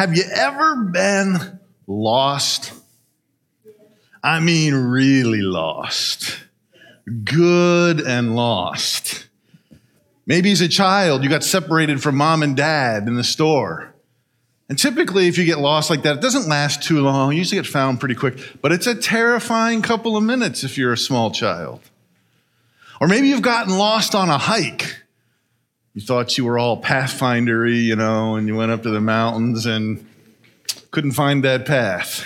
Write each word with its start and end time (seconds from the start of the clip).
Have 0.00 0.16
you 0.16 0.24
ever 0.32 0.76
been 0.76 1.60
lost? 1.86 2.72
I 4.22 4.40
mean, 4.40 4.72
really 4.72 5.42
lost. 5.42 6.38
Good 7.22 8.00
and 8.00 8.34
lost. 8.34 9.28
Maybe 10.24 10.52
as 10.52 10.62
a 10.62 10.68
child, 10.68 11.22
you 11.22 11.28
got 11.28 11.44
separated 11.44 12.02
from 12.02 12.16
mom 12.16 12.42
and 12.42 12.56
dad 12.56 13.08
in 13.08 13.16
the 13.16 13.22
store. 13.22 13.94
And 14.70 14.78
typically, 14.78 15.28
if 15.28 15.36
you 15.36 15.44
get 15.44 15.58
lost 15.58 15.90
like 15.90 16.00
that, 16.04 16.16
it 16.16 16.22
doesn't 16.22 16.48
last 16.48 16.82
too 16.82 17.02
long. 17.02 17.32
You 17.32 17.38
usually 17.40 17.60
get 17.60 17.70
found 17.70 18.00
pretty 18.00 18.14
quick, 18.14 18.38
but 18.62 18.72
it's 18.72 18.86
a 18.86 18.94
terrifying 18.94 19.82
couple 19.82 20.16
of 20.16 20.22
minutes 20.22 20.64
if 20.64 20.78
you're 20.78 20.94
a 20.94 20.96
small 20.96 21.30
child. 21.30 21.82
Or 23.02 23.06
maybe 23.06 23.28
you've 23.28 23.42
gotten 23.42 23.76
lost 23.76 24.14
on 24.14 24.30
a 24.30 24.38
hike. 24.38 24.96
You 25.94 26.00
thought 26.00 26.38
you 26.38 26.44
were 26.44 26.58
all 26.58 26.80
pathfindery, 26.80 27.82
you 27.82 27.96
know, 27.96 28.36
and 28.36 28.46
you 28.46 28.54
went 28.54 28.70
up 28.70 28.82
to 28.84 28.90
the 28.90 29.00
mountains 29.00 29.66
and 29.66 30.06
couldn't 30.90 31.12
find 31.12 31.44
that 31.44 31.66
path. 31.66 32.24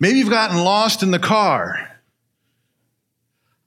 Maybe 0.00 0.18
you've 0.18 0.30
gotten 0.30 0.58
lost 0.64 1.02
in 1.02 1.12
the 1.12 1.18
car. 1.20 1.90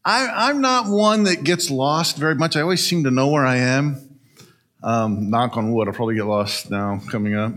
I, 0.04 0.50
am 0.50 0.62
not 0.62 0.88
one 0.88 1.24
that 1.24 1.44
gets 1.44 1.70
lost 1.70 2.18
very 2.18 2.36
much. 2.36 2.56
I 2.56 2.62
always 2.62 2.86
seem 2.86 3.04
to 3.04 3.12
know 3.12 3.28
where 3.28 3.46
I 3.46 3.58
am. 3.58 4.20
Um, 4.84 5.30
knock 5.30 5.58
on 5.58 5.74
wood, 5.74 5.88
I'll 5.88 5.94
probably 5.94 6.16
get 6.16 6.26
lost 6.26 6.70
now 6.70 7.02
coming 7.10 7.36
up. 7.36 7.54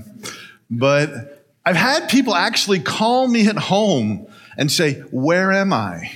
But 0.68 1.44
I've 1.64 1.76
had 1.76 2.08
people 2.08 2.34
actually 2.34 2.80
call 2.80 3.28
me 3.28 3.46
at 3.46 3.56
home 3.56 4.26
and 4.56 4.70
say, 4.70 4.94
Where 5.10 5.52
am 5.52 5.72
I? 5.72 6.10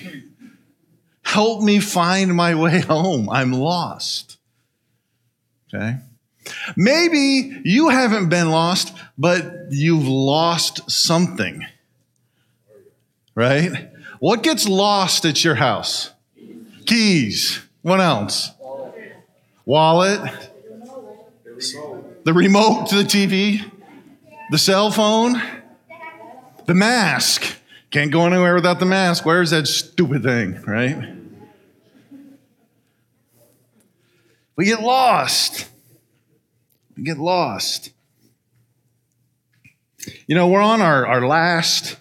Help 1.35 1.63
me 1.63 1.81
find 1.81 2.33
my 2.33 2.55
way 2.55 2.79
home. 2.95 3.29
I'm 3.29 3.53
lost. 3.53 4.39
Okay? 5.67 5.97
Maybe 6.77 7.61
you 7.65 7.89
haven't 7.89 8.29
been 8.29 8.51
lost, 8.53 8.97
but 9.19 9.53
you've 9.71 10.07
lost 10.07 10.89
something. 10.89 11.67
Right? 13.35 13.91
What 14.21 14.45
gets 14.45 14.69
lost 14.69 15.25
at 15.25 15.43
your 15.43 15.57
house? 15.57 16.13
Keys. 16.87 17.59
What 17.83 18.01
else? 18.01 18.53
Wallet. 19.65 20.21
The 22.23 22.33
remote 22.33 22.91
to 22.91 22.95
the 22.95 23.03
TV. 23.03 23.69
The 24.53 24.59
cell 24.59 24.93
phone. 24.93 25.43
The 26.67 26.75
mask. 26.75 27.57
Can't 27.91 28.13
go 28.13 28.25
anywhere 28.25 28.55
without 28.55 28.79
the 28.79 28.87
mask. 28.87 29.27
Where's 29.27 29.51
that 29.51 29.67
stupid 29.67 30.23
thing, 30.23 30.63
right? 30.63 31.14
We 34.57 34.67
get 34.67 34.81
lost. 34.81 35.69
We 36.97 37.03
get 37.03 37.19
lost. 37.19 37.91
You 40.27 40.35
know, 40.37 40.49
we're 40.49 40.61
on 40.61 40.81
our, 40.81 41.07
our 41.07 41.27
last 41.27 41.97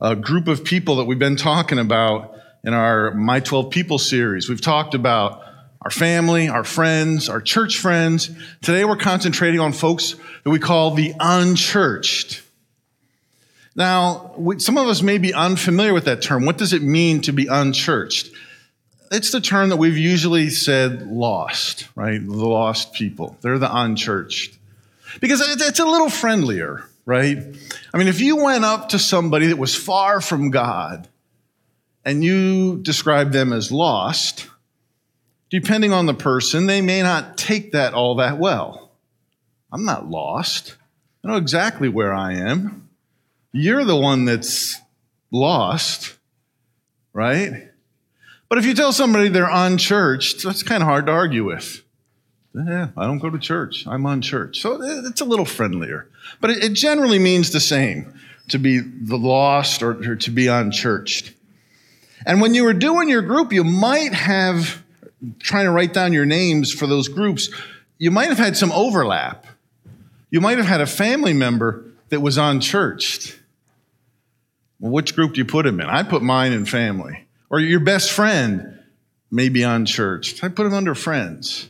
uh, 0.00 0.14
group 0.14 0.48
of 0.48 0.64
people 0.64 0.96
that 0.96 1.04
we've 1.04 1.18
been 1.18 1.36
talking 1.36 1.78
about 1.78 2.34
in 2.64 2.72
our 2.72 3.12
My 3.12 3.40
12 3.40 3.70
People 3.70 3.98
series. 3.98 4.48
We've 4.48 4.60
talked 4.60 4.94
about 4.94 5.42
our 5.82 5.90
family, 5.90 6.48
our 6.48 6.64
friends, 6.64 7.28
our 7.28 7.40
church 7.40 7.76
friends. 7.76 8.30
Today 8.62 8.84
we're 8.84 8.96
concentrating 8.96 9.60
on 9.60 9.72
folks 9.72 10.14
that 10.44 10.50
we 10.50 10.58
call 10.58 10.92
the 10.92 11.12
unchurched. 11.20 12.42
Now, 13.76 14.34
some 14.58 14.78
of 14.78 14.88
us 14.88 15.02
may 15.02 15.18
be 15.18 15.34
unfamiliar 15.34 15.92
with 15.92 16.06
that 16.06 16.22
term. 16.22 16.46
What 16.46 16.58
does 16.58 16.72
it 16.72 16.82
mean 16.82 17.20
to 17.22 17.32
be 17.32 17.46
unchurched? 17.46 18.30
It's 19.10 19.32
the 19.32 19.40
term 19.40 19.70
that 19.70 19.76
we've 19.76 19.98
usually 19.98 20.50
said 20.50 21.06
lost, 21.06 21.88
right? 21.96 22.24
The 22.24 22.32
lost 22.32 22.92
people. 22.92 23.36
They're 23.40 23.58
the 23.58 23.74
unchurched. 23.74 24.56
Because 25.20 25.40
it's 25.40 25.80
a 25.80 25.84
little 25.84 26.08
friendlier, 26.08 26.84
right? 27.04 27.38
I 27.92 27.98
mean, 27.98 28.06
if 28.06 28.20
you 28.20 28.36
went 28.36 28.64
up 28.64 28.90
to 28.90 28.98
somebody 29.00 29.48
that 29.48 29.58
was 29.58 29.74
far 29.74 30.20
from 30.20 30.50
God 30.50 31.08
and 32.04 32.22
you 32.22 32.78
described 32.78 33.32
them 33.32 33.52
as 33.52 33.72
lost, 33.72 34.48
depending 35.50 35.92
on 35.92 36.06
the 36.06 36.14
person, 36.14 36.66
they 36.66 36.80
may 36.80 37.02
not 37.02 37.36
take 37.36 37.72
that 37.72 37.94
all 37.94 38.14
that 38.16 38.38
well. 38.38 38.92
I'm 39.72 39.84
not 39.84 40.08
lost. 40.08 40.76
I 41.24 41.28
know 41.28 41.36
exactly 41.36 41.88
where 41.88 42.14
I 42.14 42.34
am. 42.34 42.88
You're 43.52 43.84
the 43.84 43.96
one 43.96 44.24
that's 44.24 44.80
lost, 45.32 46.16
right? 47.12 47.69
But 48.50 48.58
if 48.58 48.66
you 48.66 48.74
tell 48.74 48.92
somebody 48.92 49.28
they're 49.28 49.48
unchurched, 49.48 50.42
that's 50.42 50.64
kind 50.64 50.82
of 50.82 50.88
hard 50.88 51.06
to 51.06 51.12
argue 51.12 51.44
with. 51.44 51.84
Yeah, 52.52 52.88
I 52.96 53.06
don't 53.06 53.20
go 53.20 53.30
to 53.30 53.38
church. 53.38 53.86
I'm 53.86 54.04
unchurched. 54.04 54.60
So 54.60 54.82
eh, 54.82 55.02
it's 55.04 55.20
a 55.20 55.24
little 55.24 55.44
friendlier. 55.44 56.08
But 56.40 56.50
it 56.50 56.72
generally 56.72 57.20
means 57.20 57.52
the 57.52 57.60
same 57.60 58.12
to 58.48 58.58
be 58.58 58.80
the 58.80 59.16
lost 59.16 59.84
or, 59.84 60.16
to 60.16 60.30
be 60.32 60.48
unchurched. 60.48 61.32
And 62.26 62.40
when 62.40 62.52
you 62.52 62.64
were 62.64 62.74
doing 62.74 63.08
your 63.08 63.22
group, 63.22 63.52
you 63.52 63.62
might 63.62 64.12
have, 64.12 64.82
trying 65.38 65.66
to 65.66 65.70
write 65.70 65.92
down 65.92 66.12
your 66.12 66.26
names 66.26 66.72
for 66.72 66.88
those 66.88 67.06
groups, 67.06 67.50
you 67.98 68.10
might 68.10 68.30
have 68.30 68.38
had 68.38 68.56
some 68.56 68.72
overlap. 68.72 69.46
You 70.30 70.40
might 70.40 70.58
have 70.58 70.66
had 70.66 70.80
a 70.80 70.86
family 70.86 71.34
member 71.34 71.84
that 72.08 72.20
was 72.20 72.36
unchurched. 72.36 73.38
Well, 74.80 74.90
which 74.90 75.14
group 75.14 75.34
do 75.34 75.38
you 75.38 75.44
put 75.44 75.66
him 75.66 75.78
in? 75.78 75.86
I 75.86 76.02
put 76.02 76.22
mine 76.22 76.50
in 76.50 76.66
family. 76.66 77.28
Or 77.50 77.60
your 77.60 77.80
best 77.80 78.12
friend 78.12 78.78
may 79.30 79.48
be 79.48 79.62
unchurched. 79.62 80.42
I 80.44 80.48
put 80.48 80.66
him 80.66 80.74
under 80.74 80.94
friends. 80.94 81.68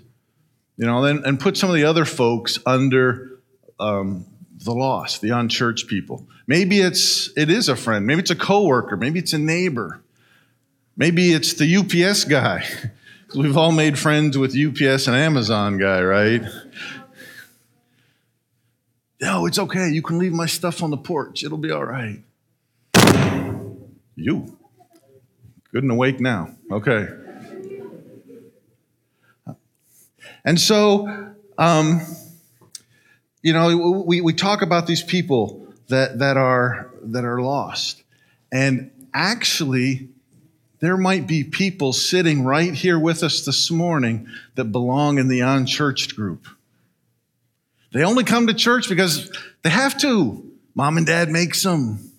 You 0.76 0.86
know, 0.86 1.04
and, 1.04 1.24
and 1.26 1.38
put 1.38 1.56
some 1.56 1.68
of 1.68 1.76
the 1.76 1.84
other 1.84 2.06
folks 2.06 2.58
under 2.64 3.38
um, 3.78 4.24
the 4.64 4.72
lost, 4.72 5.20
the 5.20 5.30
unchurched 5.30 5.88
people. 5.88 6.26
Maybe 6.46 6.80
it's 6.80 7.30
it 7.36 7.50
is 7.50 7.68
a 7.68 7.76
friend. 7.76 8.06
Maybe 8.06 8.20
it's 8.20 8.30
a 8.30 8.36
coworker. 8.36 8.96
Maybe 8.96 9.18
it's 9.18 9.32
a 9.32 9.38
neighbor. 9.38 10.00
Maybe 10.96 11.32
it's 11.32 11.54
the 11.54 11.76
UPS 11.76 12.24
guy. 12.24 12.64
We've 13.34 13.56
all 13.56 13.72
made 13.72 13.98
friends 13.98 14.36
with 14.36 14.56
UPS 14.56 15.06
and 15.06 15.14
Amazon 15.14 15.78
guy, 15.78 16.02
right? 16.02 16.42
No, 19.20 19.46
it's 19.46 19.58
okay. 19.58 19.90
You 19.90 20.02
can 20.02 20.18
leave 20.18 20.32
my 20.32 20.46
stuff 20.46 20.82
on 20.82 20.90
the 20.90 20.96
porch. 20.96 21.44
It'll 21.44 21.58
be 21.58 21.70
all 21.70 21.84
right. 21.84 22.22
You. 24.16 24.58
Good 25.72 25.84
and 25.84 25.92
awake 25.92 26.20
now. 26.20 26.54
Okay. 26.70 27.08
And 30.44 30.60
so, 30.60 31.34
um, 31.58 32.00
you 33.42 33.52
know, 33.52 34.02
we, 34.06 34.20
we 34.20 34.32
talk 34.32 34.62
about 34.62 34.86
these 34.86 35.02
people 35.02 35.72
that, 35.88 36.18
that, 36.18 36.36
are, 36.36 36.90
that 37.02 37.24
are 37.24 37.40
lost. 37.40 38.02
And 38.50 38.90
actually, 39.14 40.08
there 40.80 40.96
might 40.96 41.26
be 41.26 41.44
people 41.44 41.92
sitting 41.92 42.44
right 42.44 42.72
here 42.74 42.98
with 42.98 43.22
us 43.22 43.44
this 43.44 43.70
morning 43.70 44.26
that 44.54 44.66
belong 44.66 45.18
in 45.18 45.28
the 45.28 45.40
unchurched 45.40 46.16
group. 46.16 46.46
They 47.92 48.02
only 48.02 48.24
come 48.24 48.46
to 48.46 48.54
church 48.54 48.88
because 48.88 49.30
they 49.62 49.70
have 49.70 49.98
to. 49.98 50.50
Mom 50.74 50.96
and 50.96 51.06
dad 51.06 51.28
makes 51.28 51.62
them. 51.62 52.09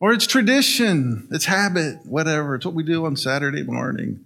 Or 0.00 0.14
it's 0.14 0.26
tradition, 0.26 1.28
it's 1.30 1.44
habit, 1.44 2.06
whatever. 2.06 2.54
It's 2.54 2.64
what 2.64 2.74
we 2.74 2.82
do 2.82 3.04
on 3.04 3.16
Saturday 3.16 3.62
morning. 3.62 4.24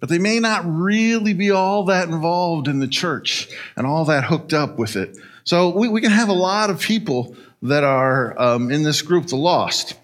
But 0.00 0.08
they 0.08 0.18
may 0.18 0.40
not 0.40 0.64
really 0.66 1.34
be 1.34 1.50
all 1.50 1.84
that 1.84 2.08
involved 2.08 2.66
in 2.66 2.78
the 2.78 2.88
church 2.88 3.48
and 3.76 3.86
all 3.86 4.06
that 4.06 4.24
hooked 4.24 4.54
up 4.54 4.78
with 4.78 4.96
it. 4.96 5.18
So 5.44 5.68
we, 5.68 5.88
we 5.88 6.00
can 6.00 6.10
have 6.10 6.30
a 6.30 6.34
lot 6.34 6.70
of 6.70 6.80
people 6.80 7.36
that 7.62 7.84
are 7.84 8.40
um, 8.40 8.70
in 8.70 8.82
this 8.82 9.02
group, 9.02 9.26
the 9.26 9.36
lost. 9.36 9.94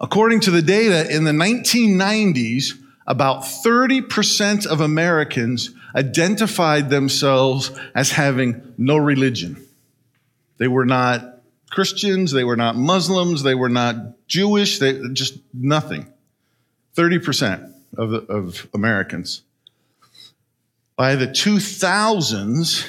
According 0.00 0.40
to 0.40 0.50
the 0.50 0.62
data 0.62 1.14
in 1.14 1.24
the 1.24 1.32
1990s, 1.32 2.72
about 3.06 3.42
30% 3.42 4.66
of 4.66 4.80
Americans 4.80 5.70
identified 5.94 6.90
themselves 6.90 7.70
as 7.94 8.10
having 8.10 8.74
no 8.78 8.96
religion. 8.96 9.62
They 10.56 10.68
were 10.68 10.86
not 10.86 11.33
Christians, 11.74 12.30
they 12.30 12.44
were 12.44 12.56
not 12.56 12.76
Muslims, 12.76 13.42
they 13.42 13.56
were 13.56 13.68
not 13.68 14.28
Jewish, 14.28 14.78
they 14.78 15.00
just 15.12 15.40
nothing. 15.52 16.06
30% 16.94 17.72
of, 17.98 18.12
of 18.30 18.68
Americans. 18.72 19.42
By 20.94 21.16
the 21.16 21.26
2000s, 21.26 22.86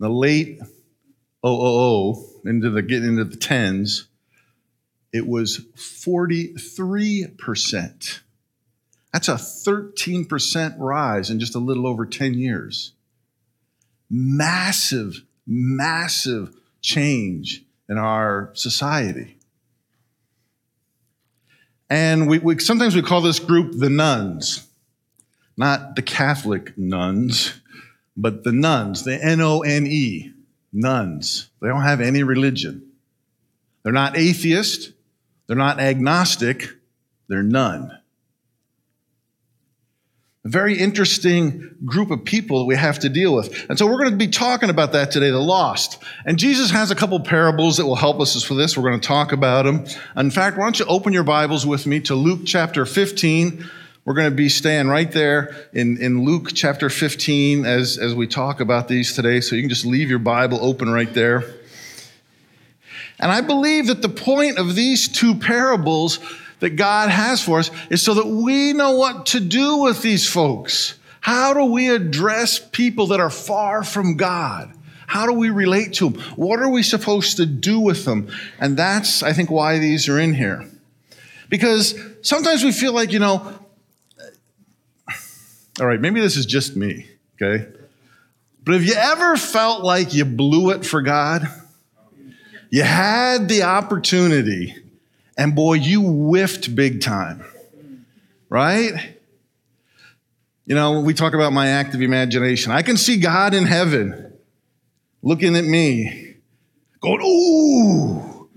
the 0.00 0.08
late 0.08 0.60
000 1.44 2.24
into 2.46 2.70
the 2.70 2.80
getting 2.80 3.10
into 3.10 3.24
the 3.24 3.36
tens, 3.36 4.08
it 5.12 5.26
was 5.26 5.58
43%. 5.76 8.20
That's 9.12 9.28
a 9.28 9.34
13% 9.34 10.76
rise 10.78 11.28
in 11.28 11.38
just 11.38 11.54
a 11.54 11.58
little 11.58 11.86
over 11.86 12.06
10 12.06 12.32
years. 12.32 12.92
Massive, 14.08 15.20
massive 15.46 16.54
change 16.80 17.63
in 17.88 17.98
our 17.98 18.50
society. 18.54 19.36
And 21.90 22.28
we, 22.28 22.38
we, 22.38 22.58
sometimes 22.58 22.94
we 22.94 23.02
call 23.02 23.20
this 23.20 23.38
group 23.38 23.78
the 23.78 23.90
nuns, 23.90 24.66
not 25.56 25.96
the 25.96 26.02
Catholic 26.02 26.76
nuns, 26.78 27.60
but 28.16 28.44
the 28.44 28.52
nuns, 28.52 29.04
the 29.04 29.22
N 29.22 29.40
O 29.40 29.60
N 29.60 29.86
E, 29.86 30.32
nuns. 30.72 31.50
They 31.60 31.68
don't 31.68 31.82
have 31.82 32.00
any 32.00 32.22
religion. 32.22 32.90
They're 33.82 33.92
not 33.92 34.16
atheist, 34.16 34.92
they're 35.46 35.56
not 35.56 35.78
agnostic, 35.78 36.68
they're 37.28 37.42
none. 37.42 37.98
Very 40.44 40.78
interesting 40.78 41.74
group 41.86 42.10
of 42.10 42.22
people 42.22 42.58
that 42.58 42.64
we 42.66 42.76
have 42.76 42.98
to 42.98 43.08
deal 43.08 43.34
with. 43.34 43.66
And 43.70 43.78
so 43.78 43.86
we're 43.86 43.98
going 43.98 44.10
to 44.10 44.16
be 44.16 44.28
talking 44.28 44.68
about 44.68 44.92
that 44.92 45.10
today, 45.10 45.30
the 45.30 45.38
lost. 45.38 46.02
And 46.26 46.38
Jesus 46.38 46.70
has 46.70 46.90
a 46.90 46.94
couple 46.94 47.18
parables 47.20 47.78
that 47.78 47.86
will 47.86 47.96
help 47.96 48.20
us 48.20 48.42
for 48.42 48.52
this. 48.52 48.76
We're 48.76 48.90
going 48.90 49.00
to 49.00 49.08
talk 49.08 49.32
about 49.32 49.64
them. 49.64 49.86
In 50.16 50.30
fact, 50.30 50.58
why 50.58 50.64
don't 50.64 50.78
you 50.78 50.84
open 50.84 51.14
your 51.14 51.24
Bibles 51.24 51.64
with 51.64 51.86
me 51.86 52.00
to 52.00 52.14
Luke 52.14 52.40
chapter 52.44 52.84
15. 52.84 53.64
We're 54.04 54.12
going 54.12 54.30
to 54.30 54.36
be 54.36 54.50
staying 54.50 54.88
right 54.88 55.10
there 55.10 55.56
in, 55.72 55.96
in 55.96 56.26
Luke 56.26 56.50
chapter 56.52 56.90
15 56.90 57.64
as, 57.64 57.96
as 57.96 58.14
we 58.14 58.26
talk 58.26 58.60
about 58.60 58.86
these 58.86 59.14
today. 59.14 59.40
So 59.40 59.56
you 59.56 59.62
can 59.62 59.70
just 59.70 59.86
leave 59.86 60.10
your 60.10 60.18
Bible 60.18 60.58
open 60.60 60.90
right 60.90 61.12
there. 61.14 61.54
And 63.18 63.32
I 63.32 63.40
believe 63.40 63.86
that 63.86 64.02
the 64.02 64.10
point 64.10 64.58
of 64.58 64.74
these 64.74 65.08
two 65.08 65.36
parables 65.36 66.18
that 66.60 66.70
God 66.70 67.10
has 67.10 67.42
for 67.42 67.58
us 67.58 67.70
is 67.90 68.02
so 68.02 68.14
that 68.14 68.26
we 68.26 68.72
know 68.72 68.92
what 68.96 69.26
to 69.26 69.40
do 69.40 69.78
with 69.78 70.02
these 70.02 70.28
folks. 70.28 70.98
How 71.20 71.54
do 71.54 71.64
we 71.64 71.88
address 71.88 72.58
people 72.58 73.08
that 73.08 73.20
are 73.20 73.30
far 73.30 73.82
from 73.82 74.16
God? 74.16 74.72
How 75.06 75.26
do 75.26 75.32
we 75.32 75.50
relate 75.50 75.94
to 75.94 76.10
them? 76.10 76.20
What 76.36 76.60
are 76.60 76.68
we 76.68 76.82
supposed 76.82 77.36
to 77.36 77.46
do 77.46 77.80
with 77.80 78.04
them? 78.04 78.28
And 78.58 78.76
that's, 78.76 79.22
I 79.22 79.32
think, 79.32 79.50
why 79.50 79.78
these 79.78 80.08
are 80.08 80.18
in 80.18 80.34
here. 80.34 80.68
Because 81.48 81.98
sometimes 82.22 82.64
we 82.64 82.72
feel 82.72 82.92
like, 82.92 83.12
you 83.12 83.18
know, 83.18 83.58
all 85.80 85.86
right, 85.86 86.00
maybe 86.00 86.20
this 86.20 86.36
is 86.36 86.46
just 86.46 86.76
me, 86.76 87.06
okay? 87.40 87.66
But 88.62 88.74
have 88.74 88.84
you 88.84 88.94
ever 88.94 89.36
felt 89.36 89.82
like 89.82 90.14
you 90.14 90.24
blew 90.24 90.70
it 90.70 90.86
for 90.86 91.02
God? 91.02 91.46
You 92.70 92.82
had 92.82 93.48
the 93.48 93.64
opportunity 93.64 94.74
and 95.36 95.54
boy, 95.54 95.74
you 95.74 96.02
whiffed 96.02 96.74
big 96.74 97.00
time, 97.00 97.44
right? 98.48 99.16
You 100.66 100.74
know, 100.74 101.00
we 101.00 101.12
talk 101.12 101.34
about 101.34 101.52
my 101.52 101.68
active 101.68 102.00
imagination. 102.00 102.72
I 102.72 102.82
can 102.82 102.96
see 102.96 103.18
God 103.18 103.52
in 103.54 103.66
heaven 103.66 104.32
looking 105.22 105.56
at 105.56 105.64
me, 105.64 106.36
going, 107.00 107.20
Ooh, 107.22 108.48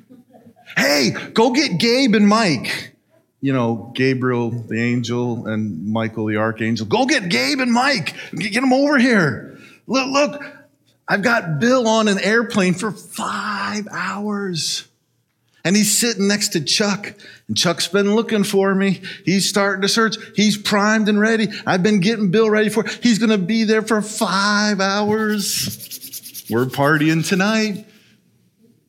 hey, 0.77 1.12
go 1.33 1.51
get 1.51 1.79
Gabe 1.79 2.15
and 2.15 2.27
Mike. 2.27 2.94
You 3.41 3.53
know, 3.53 3.91
Gabriel 3.94 4.50
the 4.50 4.81
angel 4.81 5.47
and 5.47 5.88
Michael 5.88 6.25
the 6.25 6.38
archangel. 6.38 6.88
Go 6.88 7.06
get 7.06 7.29
Gabe 7.29 7.59
and 7.59 7.71
Mike. 7.71 8.15
Get 8.35 8.53
them 8.53 8.74
over 8.74 8.97
here. 8.97 9.59
Look, 9.85 10.07
look, 10.07 10.44
I've 11.07 11.21
got 11.21 11.59
Bill 11.59 11.88
on 11.88 12.07
an 12.07 12.19
airplane 12.19 12.74
for 12.74 12.91
five 12.91 13.88
hours. 13.91 14.87
And 15.63 15.75
he's 15.75 15.98
sitting 15.98 16.27
next 16.27 16.50
to 16.50 16.63
Chuck. 16.63 17.13
And 17.48 17.57
Chuck's 17.57 17.88
been 17.88 18.15
looking 18.15 18.44
for 18.44 18.74
me. 18.74 19.01
He's 19.25 19.50
starting 19.50 19.81
to 19.81 19.89
search. 19.89 20.15
He's 20.36 20.57
primed 20.57 21.09
and 21.09 21.19
ready. 21.19 21.50
I've 21.65 21.83
been 21.83 22.00
getting 22.00 22.31
Bill 22.31 22.50
ready 22.50 22.69
for. 22.69 22.83
He's 23.01 23.19
going 23.19 23.31
to 23.31 23.38
be 23.38 23.63
there 23.63 23.81
for 23.81 24.01
five 24.01 24.80
hours. 24.80 26.45
We're 26.50 26.65
partying 26.65 27.27
tonight 27.27 27.86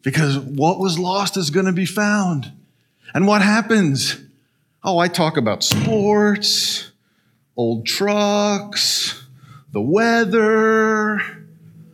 because 0.02 0.38
what 0.38 0.78
was 0.78 0.98
lost 0.98 1.36
is 1.36 1.50
going 1.50 1.66
to 1.66 1.72
be 1.72 1.86
found. 1.86 2.52
And 3.14 3.26
what 3.26 3.42
happens? 3.42 4.16
Oh, 4.84 4.98
I 4.98 5.08
talk 5.08 5.36
about 5.36 5.64
sports, 5.64 6.92
old 7.56 7.86
trucks, 7.86 9.24
the 9.72 9.80
weather. 9.80 11.20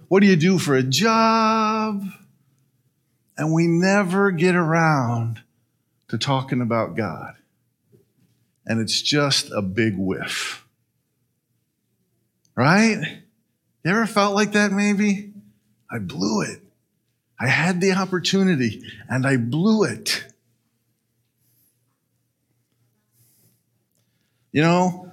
What 0.09 0.21
do 0.21 0.27
you 0.27 0.37
do 0.37 0.59
for 0.59 0.75
a 0.75 0.83
job? 0.83 2.05
And 3.37 3.53
we 3.53 3.67
never 3.67 4.31
get 4.31 4.55
around 4.55 5.43
to 6.09 6.19
talking 6.19 6.61
about 6.61 6.97
God. 6.97 7.35
And 8.67 8.81
it's 8.81 9.01
just 9.01 9.51
a 9.51 9.63
big 9.63 9.95
whiff. 9.97 10.65
Right? 12.55 13.23
You 13.85 13.91
ever 13.91 14.07
felt 14.07 14.35
like 14.35 14.53
that 14.53 14.73
maybe? 14.73 15.33
I 15.91 15.99
blew 15.99 16.43
it. 16.43 16.61
I 17.39 17.49
had 17.49 17.81
the 17.81 17.93
opportunity 17.93 18.83
and 19.09 19.27
I 19.27 19.37
blew 19.37 19.85
it. 19.85 20.25
You 24.53 24.63
know, 24.63 25.13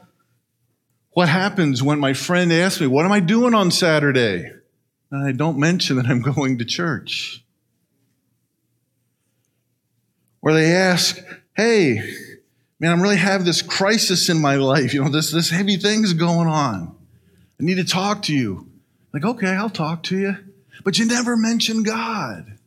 what 1.11 1.27
happens 1.27 1.81
when 1.81 1.99
my 1.99 2.13
friend 2.13 2.53
asks 2.53 2.79
me, 2.79 2.87
What 2.87 3.05
am 3.05 3.11
I 3.11 3.19
doing 3.19 3.55
on 3.55 3.71
Saturday? 3.71 4.51
And 5.09 5.27
I 5.27 5.31
don't 5.31 5.57
mention 5.57 5.97
that 5.97 6.05
I'm 6.05 6.21
going 6.33 6.59
to 6.59 6.65
church 6.65 7.43
where 10.41 10.53
they 10.53 10.73
ask, 10.73 11.19
Hey, 11.55 12.01
man, 12.79 12.91
I'm 12.91 13.01
really 13.01 13.17
having 13.17 13.45
this 13.45 13.61
crisis 13.61 14.29
in 14.29 14.41
my 14.41 14.55
life. 14.55 14.93
You 14.93 15.03
know, 15.03 15.09
this, 15.09 15.31
this 15.31 15.49
heavy 15.49 15.77
thing's 15.77 16.13
going 16.13 16.47
on. 16.47 16.95
I 17.59 17.63
need 17.63 17.75
to 17.75 17.83
talk 17.83 18.23
to 18.23 18.33
you. 18.33 18.67
Like, 19.13 19.23
okay, 19.23 19.49
I'll 19.49 19.69
talk 19.69 20.03
to 20.03 20.17
you. 20.17 20.37
But 20.83 20.97
you 20.97 21.05
never 21.05 21.37
mention 21.37 21.83
God. 21.83 22.57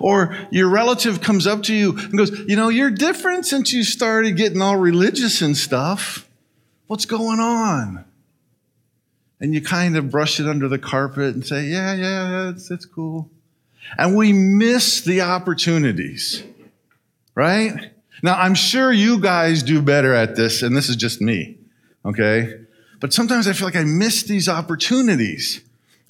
Or 0.00 0.36
your 0.50 0.68
relative 0.68 1.20
comes 1.20 1.46
up 1.46 1.64
to 1.64 1.74
you 1.74 1.98
and 1.98 2.16
goes, 2.16 2.30
You 2.30 2.56
know, 2.56 2.68
you're 2.68 2.90
different 2.90 3.46
since 3.46 3.72
you 3.72 3.84
started 3.84 4.36
getting 4.36 4.62
all 4.62 4.76
religious 4.76 5.42
and 5.42 5.56
stuff. 5.56 6.28
What's 6.86 7.04
going 7.04 7.40
on? 7.40 8.04
And 9.40 9.52
you 9.52 9.60
kind 9.60 9.96
of 9.96 10.10
brush 10.10 10.38
it 10.38 10.46
under 10.46 10.68
the 10.68 10.78
carpet 10.78 11.34
and 11.34 11.44
say, 11.44 11.64
Yeah, 11.64 11.94
yeah, 11.94 12.50
it's, 12.50 12.70
it's 12.70 12.86
cool. 12.86 13.28
And 13.98 14.16
we 14.16 14.32
miss 14.32 15.00
the 15.02 15.22
opportunities, 15.22 16.42
right? 17.34 17.90
Now, 18.22 18.38
I'm 18.38 18.54
sure 18.54 18.92
you 18.92 19.20
guys 19.20 19.62
do 19.62 19.82
better 19.82 20.14
at 20.14 20.36
this, 20.36 20.62
and 20.62 20.76
this 20.76 20.88
is 20.88 20.96
just 20.96 21.20
me, 21.20 21.58
okay? 22.04 22.60
But 23.00 23.12
sometimes 23.12 23.48
I 23.48 23.52
feel 23.52 23.66
like 23.66 23.76
I 23.76 23.84
miss 23.84 24.22
these 24.22 24.48
opportunities. 24.48 25.60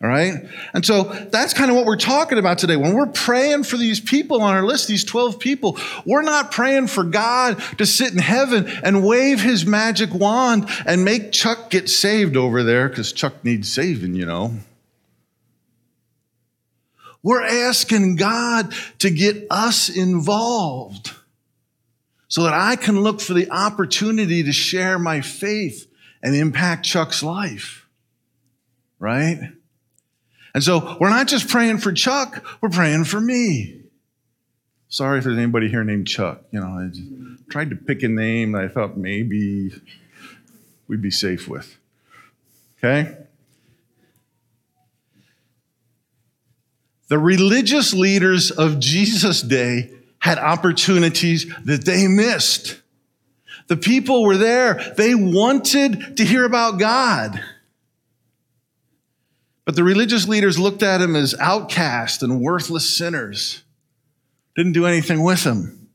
All 0.02 0.09
right? 0.09 0.35
And 0.75 0.85
so 0.85 1.05
that's 1.05 1.55
kind 1.55 1.71
of 1.71 1.76
what 1.76 1.87
we're 1.87 1.97
talking 1.97 2.37
about 2.37 2.59
today. 2.59 2.75
When 2.76 2.95
we're 2.95 3.07
praying 3.07 3.62
for 3.62 3.76
these 3.76 4.00
people 4.00 4.43
on 4.43 4.52
our 4.52 4.64
list, 4.64 4.88
these 4.88 5.05
12 5.05 5.38
people, 5.38 5.79
we're 6.05 6.23
not 6.23 6.50
praying 6.50 6.88
for 6.88 7.05
God 7.05 7.62
to 7.79 7.87
sit 7.87 8.12
in 8.12 8.19
heaven 8.19 8.67
and 8.83 9.07
wave 9.07 9.41
his 9.41 9.64
magic 9.64 10.12
wand 10.12 10.69
and 10.87 11.05
make 11.05 11.31
Chuck 11.31 11.71
get 11.71 11.88
saved 11.88 12.37
over 12.37 12.64
there 12.64 12.88
because 12.88 13.12
Chuck 13.12 13.45
needs 13.45 13.73
saving, 13.73 14.14
you 14.14 14.26
know. 14.26 14.52
We're 17.23 17.43
asking 17.43 18.17
God 18.17 18.75
to 18.99 19.11
get 19.11 19.47
us 19.50 19.88
involved 19.88 21.12
so 22.29 22.45
that 22.45 22.55
I 22.55 22.76
can 22.76 23.02
look 23.02 23.21
for 23.21 23.35
the 23.35 23.50
opportunity 23.50 24.43
to 24.43 24.52
share 24.52 24.99
my 24.99 25.21
faith 25.21 25.87
and 26.23 26.35
impact 26.35 26.85
Chuck's 26.85 27.23
life. 27.23 27.87
Right? 28.99 29.52
And 30.55 30.62
so 30.62 30.97
we're 31.00 31.11
not 31.11 31.29
just 31.29 31.49
praying 31.49 31.79
for 31.79 31.93
Chuck, 31.93 32.45
we're 32.61 32.69
praying 32.69 33.05
for 33.05 33.21
me. 33.21 33.83
Sorry 34.88 35.19
if 35.19 35.25
there's 35.25 35.38
anybody 35.38 35.69
here 35.69 35.85
named 35.85 36.07
Chuck. 36.07 36.43
You 36.50 36.61
know, 36.61 36.67
I 36.67 36.91
tried 37.50 37.71
to 37.71 37.76
pick 37.76 38.02
a 38.02 38.09
name 38.09 38.52
that 38.52 38.64
I 38.64 38.69
thought 38.69 38.97
maybe 38.97 39.73
we'd 40.87 41.00
be 41.00 41.11
safe 41.11 41.49
with. 41.49 41.79
Okay? 42.79 43.17
The 47.12 47.19
religious 47.19 47.92
leaders 47.92 48.50
of 48.50 48.81
Jesus' 48.81 49.42
day 49.42 49.90
had 50.19 50.38
opportunities 50.38 51.45
that 51.66 51.85
they 51.85 52.09
missed. 52.09 52.81
The 53.66 53.76
people 53.76 54.25
were 54.25 54.38
there. 54.38 54.95
They 54.97 55.14
wanted 55.14 56.16
to 56.16 56.25
hear 56.25 56.47
about 56.47 56.78
God. 56.78 57.38
But 59.66 59.76
the 59.76 59.85
religious 59.85 60.26
leaders 60.26 60.59
looked 60.59 60.83
at 60.83 61.02
him 61.02 61.14
as 61.14 61.35
outcast 61.38 62.23
and 62.23 62.40
worthless 62.40 62.97
sinners, 62.97 63.62
didn't 64.57 64.73
do 64.73 64.87
anything 64.87 65.23
with 65.23 65.45
him. 65.45 65.90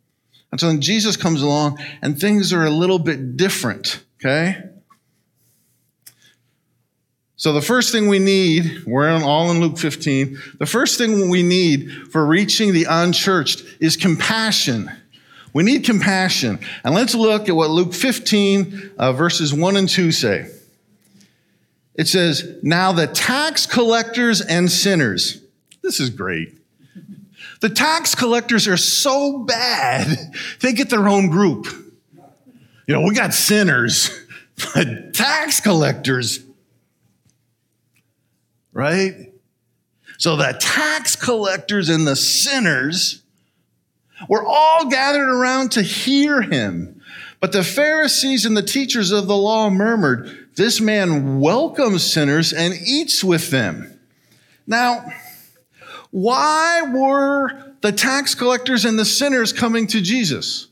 And 0.52 0.62
so 0.62 0.68
then 0.68 0.82
Jesus 0.82 1.18
comes 1.18 1.42
along 1.42 1.80
and 2.04 2.22
things 2.22 2.54
are 2.54 2.64
a 2.64 2.70
little 2.70 3.00
bit 3.00 3.38
different, 3.38 4.04
okay? 4.20 4.66
So 7.40 7.54
the 7.54 7.62
first 7.62 7.92
thing 7.92 8.08
we 8.08 8.18
need, 8.18 8.84
we're 8.86 9.12
all 9.12 9.52
in 9.52 9.60
Luke 9.62 9.78
15. 9.78 10.40
The 10.58 10.66
first 10.66 10.98
thing 10.98 11.30
we 11.30 11.44
need 11.44 11.92
for 12.12 12.26
reaching 12.26 12.74
the 12.74 12.88
unchurched 12.90 13.64
is 13.80 13.96
compassion. 13.96 14.92
We 15.54 15.62
need 15.62 15.86
compassion. 15.86 16.60
And 16.84 16.96
let's 16.96 17.14
look 17.14 17.48
at 17.48 17.56
what 17.56 17.70
Luke 17.70 17.94
15, 17.94 18.92
uh, 18.98 19.14
verses 19.14 19.54
1 19.54 19.78
and 19.78 19.88
2 19.88 20.12
say. 20.12 20.52
It 21.94 22.08
says, 22.08 22.58
Now 22.64 22.92
the 22.92 23.06
tax 23.06 23.68
collectors 23.68 24.42
and 24.42 24.72
sinners, 24.72 25.40
this 25.84 26.00
is 26.00 26.10
great. 26.10 26.58
The 27.60 27.70
tax 27.70 28.16
collectors 28.16 28.68
are 28.68 28.78
so 28.78 29.44
bad, 29.44 30.08
they 30.62 30.74
get 30.74 30.90
their 30.90 31.08
own 31.08 31.30
group. 31.30 31.68
You 32.88 32.96
know, 32.96 33.02
we 33.02 33.14
got 33.14 33.36
sinners, 33.36 34.10
but 34.74 35.14
tax 35.14 35.60
collectors, 35.60 36.40
right? 38.78 39.34
So 40.20 40.36
the 40.36 40.56
tax 40.60 41.16
collectors 41.16 41.90
and 41.90 42.06
the 42.06 42.16
sinners 42.16 43.24
were 44.30 44.46
all 44.46 44.88
gathered 44.88 45.28
around 45.28 45.72
to 45.72 45.82
hear 45.82 46.44
him. 46.44 47.02
But 47.40 47.54
the 47.54 47.64
Pharisees 47.64 48.46
and 48.46 48.56
the 48.56 48.62
teachers 48.62 49.12
of 49.12 49.26
the 49.26 49.36
law 49.36 49.72
murmured, 49.72 50.50
This 50.56 50.80
man 50.80 51.40
welcomes 51.40 52.04
sinners 52.04 52.54
and 52.54 52.76
eats 52.76 53.24
with 53.24 53.50
them. 53.50 54.00
Now, 54.68 55.12
why 56.12 56.84
were 56.84 57.74
the 57.82 57.92
tax 57.92 58.36
collectors 58.36 58.86
and 58.86 58.98
the 58.98 59.06
sinners 59.06 59.54
coming 59.54 59.88
to 59.88 60.02
Jesus? 60.02 60.68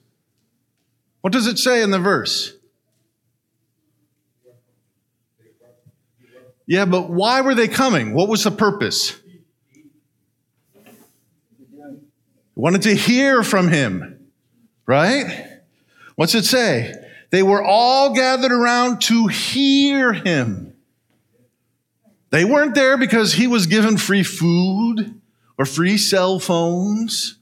What 1.21 1.33
does 1.33 1.47
it 1.47 1.57
say 1.57 1.81
in 1.81 1.89
the 1.89 1.99
verse? 1.99 2.54
Yeah, 6.67 6.85
but 6.85 7.09
why 7.09 7.41
were 7.41 7.55
they 7.55 7.67
coming? 7.67 8.13
What 8.13 8.27
was 8.27 8.43
the 8.43 8.51
purpose? 8.51 9.15
Wanted 12.55 12.83
to 12.83 12.95
hear 12.95 13.43
from 13.43 13.67
him, 13.67 14.29
right? 14.85 15.59
What's 16.15 16.35
it 16.35 16.45
say? 16.45 16.93
They 17.29 17.43
were 17.43 17.61
all 17.61 18.13
gathered 18.13 18.51
around 18.51 19.01
to 19.03 19.27
hear 19.27 20.13
him. 20.13 20.73
They 22.29 22.45
weren't 22.45 22.75
there 22.75 22.97
because 22.97 23.33
he 23.33 23.47
was 23.47 23.67
given 23.67 23.97
free 23.97 24.23
food 24.23 25.19
or 25.57 25.65
free 25.65 25.97
cell 25.97 26.39
phones. 26.39 27.37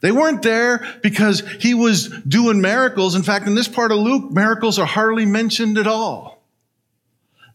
They 0.00 0.12
weren't 0.12 0.42
there 0.42 0.86
because 1.02 1.40
he 1.60 1.74
was 1.74 2.08
doing 2.08 2.60
miracles. 2.60 3.14
In 3.14 3.22
fact, 3.22 3.46
in 3.46 3.54
this 3.54 3.68
part 3.68 3.90
of 3.90 3.98
Luke, 3.98 4.30
miracles 4.30 4.78
are 4.78 4.86
hardly 4.86 5.26
mentioned 5.26 5.76
at 5.76 5.86
all. 5.86 6.37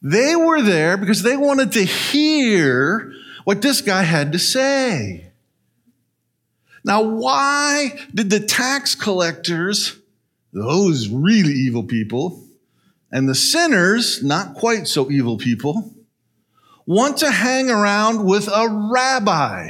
They 0.04 0.36
were 0.36 0.62
there 0.62 0.98
because 0.98 1.24
they 1.24 1.38
wanted 1.38 1.72
to 1.72 1.84
hear 1.84 3.14
what 3.46 3.62
this 3.62 3.80
guy 3.80 4.04
had 4.04 4.34
to 4.34 4.40
say. 4.40 5.32
Now, 6.84 7.02
why 7.02 7.98
did 8.14 8.30
the 8.30 8.42
tax 8.42 8.96
collectors, 8.96 9.98
those 10.52 11.08
really 11.08 11.54
evil 11.54 11.84
people, 11.84 12.44
and 13.14 13.30
the 13.30 13.36
sinners, 13.36 14.22
not 14.22 14.56
quite 14.56 14.90
so 14.90 15.10
evil 15.10 15.38
people, 15.38 15.94
want 16.86 17.18
to 17.20 17.32
hang 17.32 17.70
around 17.70 18.26
with 18.26 18.50
a 18.50 18.68
rabbi? 18.92 19.70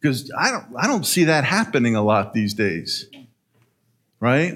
Because 0.00 0.30
I 0.38 0.52
don't, 0.52 0.66
I 0.78 0.86
don't 0.86 1.04
see 1.04 1.24
that 1.24 1.42
happening 1.42 1.96
a 1.96 2.02
lot 2.02 2.32
these 2.32 2.54
days, 2.54 3.06
right? 4.20 4.54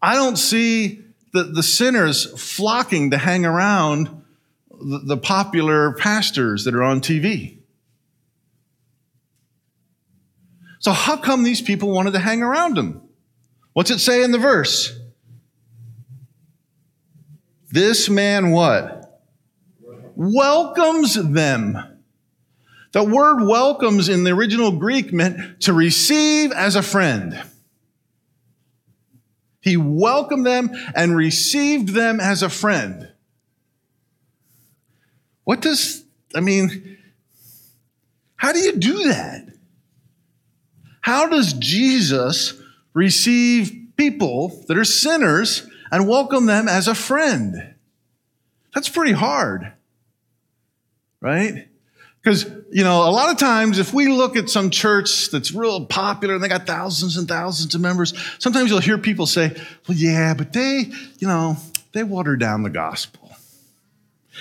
I 0.00 0.14
don't 0.14 0.36
see 0.36 1.01
the, 1.32 1.44
the 1.44 1.62
sinners 1.62 2.26
flocking 2.40 3.10
to 3.10 3.18
hang 3.18 3.44
around 3.44 4.22
the, 4.70 5.00
the 5.04 5.16
popular 5.16 5.92
pastors 5.94 6.64
that 6.64 6.74
are 6.74 6.82
on 6.82 7.00
TV. 7.00 7.58
So, 10.78 10.92
how 10.92 11.16
come 11.16 11.44
these 11.44 11.62
people 11.62 11.90
wanted 11.90 12.12
to 12.12 12.18
hang 12.18 12.42
around 12.42 12.76
him? 12.76 13.02
What's 13.72 13.90
it 13.90 14.00
say 14.00 14.22
in 14.22 14.32
the 14.32 14.38
verse? 14.38 14.98
This 17.70 18.10
man 18.10 18.50
what? 18.50 19.22
Welcomes 20.14 21.14
them. 21.14 21.78
The 22.92 23.02
word 23.02 23.46
welcomes 23.46 24.10
in 24.10 24.24
the 24.24 24.32
original 24.32 24.72
Greek 24.72 25.12
meant 25.12 25.62
to 25.62 25.72
receive 25.72 26.52
as 26.52 26.76
a 26.76 26.82
friend. 26.82 27.42
He 29.62 29.76
welcomed 29.76 30.44
them 30.44 30.70
and 30.94 31.16
received 31.16 31.90
them 31.90 32.20
as 32.20 32.42
a 32.42 32.50
friend. 32.50 33.08
What 35.44 35.60
does, 35.60 36.04
I 36.34 36.40
mean, 36.40 36.98
how 38.36 38.52
do 38.52 38.58
you 38.58 38.72
do 38.72 39.04
that? 39.04 39.46
How 41.00 41.28
does 41.28 41.52
Jesus 41.54 42.60
receive 42.92 43.92
people 43.96 44.64
that 44.66 44.76
are 44.76 44.84
sinners 44.84 45.66
and 45.90 46.08
welcome 46.08 46.46
them 46.46 46.68
as 46.68 46.88
a 46.88 46.94
friend? 46.94 47.74
That's 48.74 48.88
pretty 48.88 49.12
hard, 49.12 49.72
right? 51.20 51.68
Because, 52.22 52.48
you 52.70 52.84
know, 52.84 53.08
a 53.08 53.10
lot 53.10 53.30
of 53.30 53.36
times 53.36 53.80
if 53.80 53.92
we 53.92 54.06
look 54.06 54.36
at 54.36 54.48
some 54.48 54.70
church 54.70 55.30
that's 55.30 55.52
real 55.52 55.84
popular 55.86 56.34
and 56.34 56.44
they 56.44 56.48
got 56.48 56.66
thousands 56.68 57.16
and 57.16 57.26
thousands 57.26 57.74
of 57.74 57.80
members, 57.80 58.14
sometimes 58.38 58.70
you'll 58.70 58.78
hear 58.78 58.96
people 58.96 59.26
say, 59.26 59.48
well, 59.88 59.98
yeah, 59.98 60.32
but 60.34 60.52
they, 60.52 60.90
you 61.18 61.26
know, 61.26 61.56
they 61.92 62.04
water 62.04 62.36
down 62.36 62.62
the 62.62 62.70
gospel. 62.70 63.30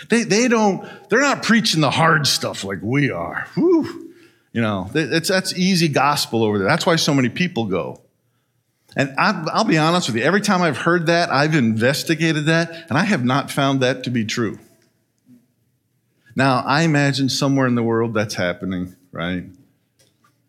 They, 0.09 0.23
they 0.23 0.47
don't, 0.47 0.87
they're 1.09 1.21
not 1.21 1.41
preaching 1.41 1.81
the 1.81 1.89
hard 1.89 2.27
stuff 2.27 2.63
like 2.63 2.79
we 2.81 3.09
are. 3.09 3.47
Whew. 3.55 4.13
You 4.53 4.61
know, 4.61 4.89
it's, 4.93 5.29
that's 5.29 5.53
easy 5.53 5.87
gospel 5.87 6.43
over 6.43 6.59
there. 6.59 6.67
That's 6.67 6.85
why 6.85 6.97
so 6.97 7.13
many 7.13 7.29
people 7.29 7.65
go. 7.65 8.01
And 8.95 9.15
I, 9.17 9.47
I'll 9.53 9.63
be 9.63 9.77
honest 9.77 10.07
with 10.07 10.17
you, 10.17 10.23
every 10.23 10.41
time 10.41 10.61
I've 10.61 10.77
heard 10.77 11.07
that, 11.07 11.31
I've 11.31 11.55
investigated 11.55 12.45
that, 12.45 12.89
and 12.89 12.97
I 12.97 13.05
have 13.05 13.23
not 13.23 13.49
found 13.49 13.79
that 13.81 14.03
to 14.03 14.09
be 14.09 14.25
true. 14.25 14.59
Now, 16.35 16.63
I 16.65 16.83
imagine 16.83 17.29
somewhere 17.29 17.67
in 17.67 17.75
the 17.75 17.83
world 17.83 18.13
that's 18.13 18.35
happening, 18.35 18.95
right? 19.11 19.45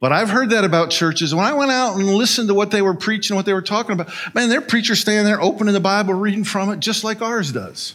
But 0.01 0.13
I've 0.13 0.31
heard 0.31 0.51
that 0.51 0.65
about 0.65 0.91
churches. 0.91 1.33
When 1.33 1.45
I 1.45 1.53
went 1.55 1.71
out 1.71 1.95
and 1.95 2.07
listened 2.15 2.49
to 2.49 2.55
what 2.55 2.73
they 2.73 2.83
were 2.83 2.95
preaching, 2.95 3.37
what 3.37 3.47
they 3.47 3.53
were 3.53 3.63
talking 3.63 3.93
about, 3.93 4.13
man, 4.35 4.49
their 4.49 4.61
preacher 4.61 4.97
standing 4.97 5.25
there 5.25 5.41
opening 5.41 5.75
the 5.75 5.81
Bible, 5.81 6.15
reading 6.15 6.45
from 6.45 6.71
it, 6.71 6.81
just 6.81 7.05
like 7.05 7.23
ours 7.23 7.53
does. 7.53 7.95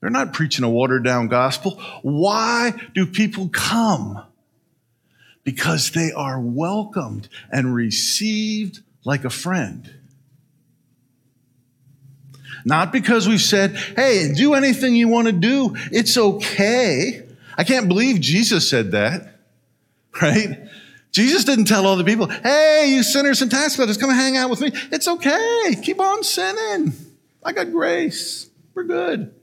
They're 0.00 0.10
not 0.10 0.32
preaching 0.32 0.64
a 0.64 0.70
watered 0.70 1.04
down 1.04 1.28
gospel. 1.28 1.72
Why 2.02 2.72
do 2.94 3.06
people 3.06 3.48
come? 3.50 4.22
Because 5.44 5.90
they 5.90 6.12
are 6.12 6.40
welcomed 6.40 7.28
and 7.50 7.74
received 7.74 8.80
like 9.04 9.24
a 9.24 9.30
friend. 9.30 9.97
Not 12.64 12.92
because 12.92 13.28
we've 13.28 13.40
said, 13.40 13.76
hey, 13.76 14.32
do 14.34 14.54
anything 14.54 14.94
you 14.94 15.08
want 15.08 15.26
to 15.26 15.32
do. 15.32 15.74
It's 15.92 16.16
okay. 16.16 17.26
I 17.56 17.64
can't 17.64 17.88
believe 17.88 18.20
Jesus 18.20 18.68
said 18.68 18.92
that, 18.92 19.40
right? 20.22 20.68
Jesus 21.10 21.44
didn't 21.44 21.64
tell 21.64 21.86
all 21.86 21.96
the 21.96 22.04
people, 22.04 22.28
hey, 22.28 22.92
you 22.94 23.02
sinners 23.02 23.42
and 23.42 23.50
tax 23.50 23.74
collectors, 23.74 23.96
come 23.96 24.10
hang 24.10 24.36
out 24.36 24.50
with 24.50 24.60
me. 24.60 24.70
It's 24.92 25.08
okay. 25.08 25.74
Keep 25.82 26.00
on 26.00 26.22
sinning. 26.22 26.92
I 27.42 27.52
got 27.52 27.72
grace. 27.72 28.48
We're 28.74 28.84
good. 28.84 29.34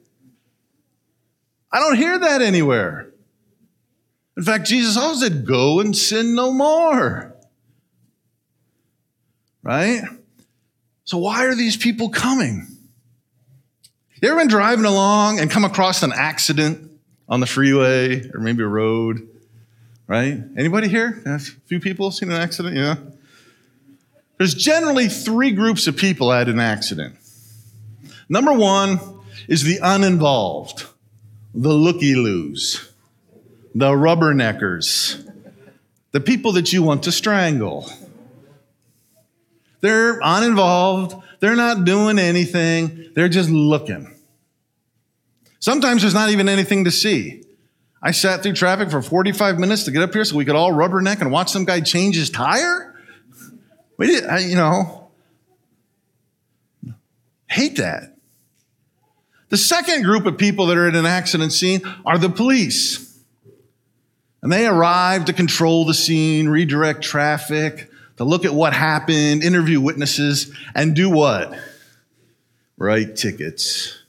I 1.71 1.79
don't 1.79 1.97
hear 1.97 2.17
that 2.19 2.41
anywhere. 2.41 3.11
In 4.37 4.43
fact, 4.43 4.67
Jesus 4.67 4.97
also 4.97 5.27
said, 5.27 5.45
go 5.45 5.79
and 5.79 5.95
sin 5.95 6.35
no 6.35 6.51
more. 6.51 7.35
Right? 9.63 10.03
So, 11.03 11.17
why 11.17 11.45
are 11.45 11.55
these 11.55 11.77
people 11.77 12.09
coming? 12.09 12.74
You 14.25 14.31
ever 14.31 14.39
been 14.39 14.47
driving 14.47 14.85
along 14.85 15.39
and 15.39 15.51
come 15.51 15.65
across 15.65 16.01
an 16.01 16.11
accident 16.11 16.89
on 17.29 17.41
the 17.41 17.45
freeway 17.45 18.27
or 18.33 18.39
maybe 18.39 18.63
a 18.63 18.67
road? 18.67 19.29
Right? 20.07 20.41
Anybody 20.57 20.87
here? 20.87 21.21
A 21.27 21.37
few 21.37 21.79
people 21.79 22.09
seen 22.09 22.31
an 22.31 22.41
accident? 22.41 22.75
Yeah. 22.75 22.95
There's 24.39 24.55
generally 24.55 25.09
three 25.09 25.51
groups 25.51 25.85
of 25.85 25.95
people 25.95 26.33
at 26.33 26.49
an 26.49 26.59
accident. 26.59 27.17
Number 28.27 28.51
one 28.51 28.99
is 29.47 29.61
the 29.61 29.77
uninvolved, 29.83 30.87
the 31.53 31.73
looky 31.73 32.15
loos, 32.15 32.91
the 33.75 33.91
rubberneckers, 33.91 35.23
the 36.13 36.19
people 36.19 36.53
that 36.53 36.73
you 36.73 36.81
want 36.81 37.03
to 37.03 37.11
strangle. 37.11 37.87
They're 39.81 40.19
uninvolved, 40.23 41.13
they're 41.41 41.55
not 41.55 41.85
doing 41.85 42.17
anything, 42.17 43.11
they're 43.13 43.29
just 43.29 43.51
looking. 43.51 44.13
Sometimes 45.65 46.03
there's 46.03 46.13
not 46.13 46.29
even 46.29 46.47
anything 46.47 46.83
to 46.83 46.91
see. 46.91 47.41
I 47.99 48.11
sat 48.11 48.43
through 48.43 48.53
traffic 48.53 48.91
for 48.91 49.01
45 49.01 49.57
minutes 49.57 49.85
to 49.85 49.91
get 49.91 50.03
up 50.03 50.13
here 50.13 50.23
so 50.23 50.35
we 50.35 50.45
could 50.45 50.53
all 50.55 50.71
rubberneck 50.71 51.21
and 51.21 51.31
watch 51.31 51.51
some 51.51 51.65
guy 51.65 51.81
change 51.81 52.15
his 52.15 52.29
tire. 52.29 52.93
We 53.97 54.05
did, 54.05 54.25
I, 54.27 54.41
you 54.41 54.57
know. 54.57 55.09
Hate 57.49 57.77
that. 57.77 58.15
The 59.49 59.57
second 59.57 60.03
group 60.03 60.27
of 60.27 60.37
people 60.37 60.67
that 60.67 60.77
are 60.77 60.87
at 60.87 60.93
an 60.93 61.07
accident 61.07 61.51
scene 61.51 61.81
are 62.05 62.19
the 62.19 62.29
police. 62.29 63.19
And 64.43 64.51
they 64.51 64.67
arrive 64.67 65.25
to 65.25 65.33
control 65.33 65.83
the 65.83 65.95
scene, 65.95 66.47
redirect 66.47 67.01
traffic, 67.01 67.89
to 68.17 68.23
look 68.23 68.45
at 68.45 68.53
what 68.53 68.73
happened, 68.73 69.43
interview 69.43 69.81
witnesses, 69.81 70.55
and 70.75 70.95
do 70.95 71.09
what? 71.09 71.57
Write 72.77 73.15
tickets. 73.15 74.04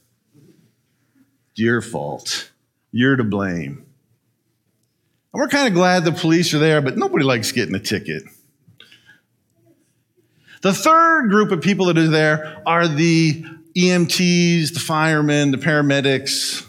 Your 1.57 1.81
fault. 1.81 2.51
You're 2.93 3.17
to 3.17 3.25
blame. 3.25 3.85
And 5.33 5.41
we're 5.41 5.49
kind 5.49 5.67
of 5.67 5.75
glad 5.75 6.05
the 6.05 6.13
police 6.13 6.55
are 6.55 6.59
there, 6.59 6.81
but 6.81 6.97
nobody 6.97 7.25
likes 7.25 7.53
getting 7.53 7.75
a 7.75 7.81
ticket. 7.81 8.23
The 10.63 10.73
third 10.73 11.29
group 11.29 11.53
of 11.53 11.61
people 11.61 11.87
that 11.87 11.99
are 11.99 12.09
there 12.09 12.63
are 12.67 12.89
the 12.89 13.45
EMTs, 13.77 14.73
the 14.73 14.81
firemen, 14.81 15.51
the 15.51 15.59
paramedics. 15.59 16.67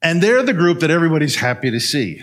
And 0.00 0.22
they're 0.22 0.42
the 0.42 0.54
group 0.54 0.80
that 0.80 0.90
everybody's 0.90 1.36
happy 1.36 1.70
to 1.70 1.80
see 1.80 2.20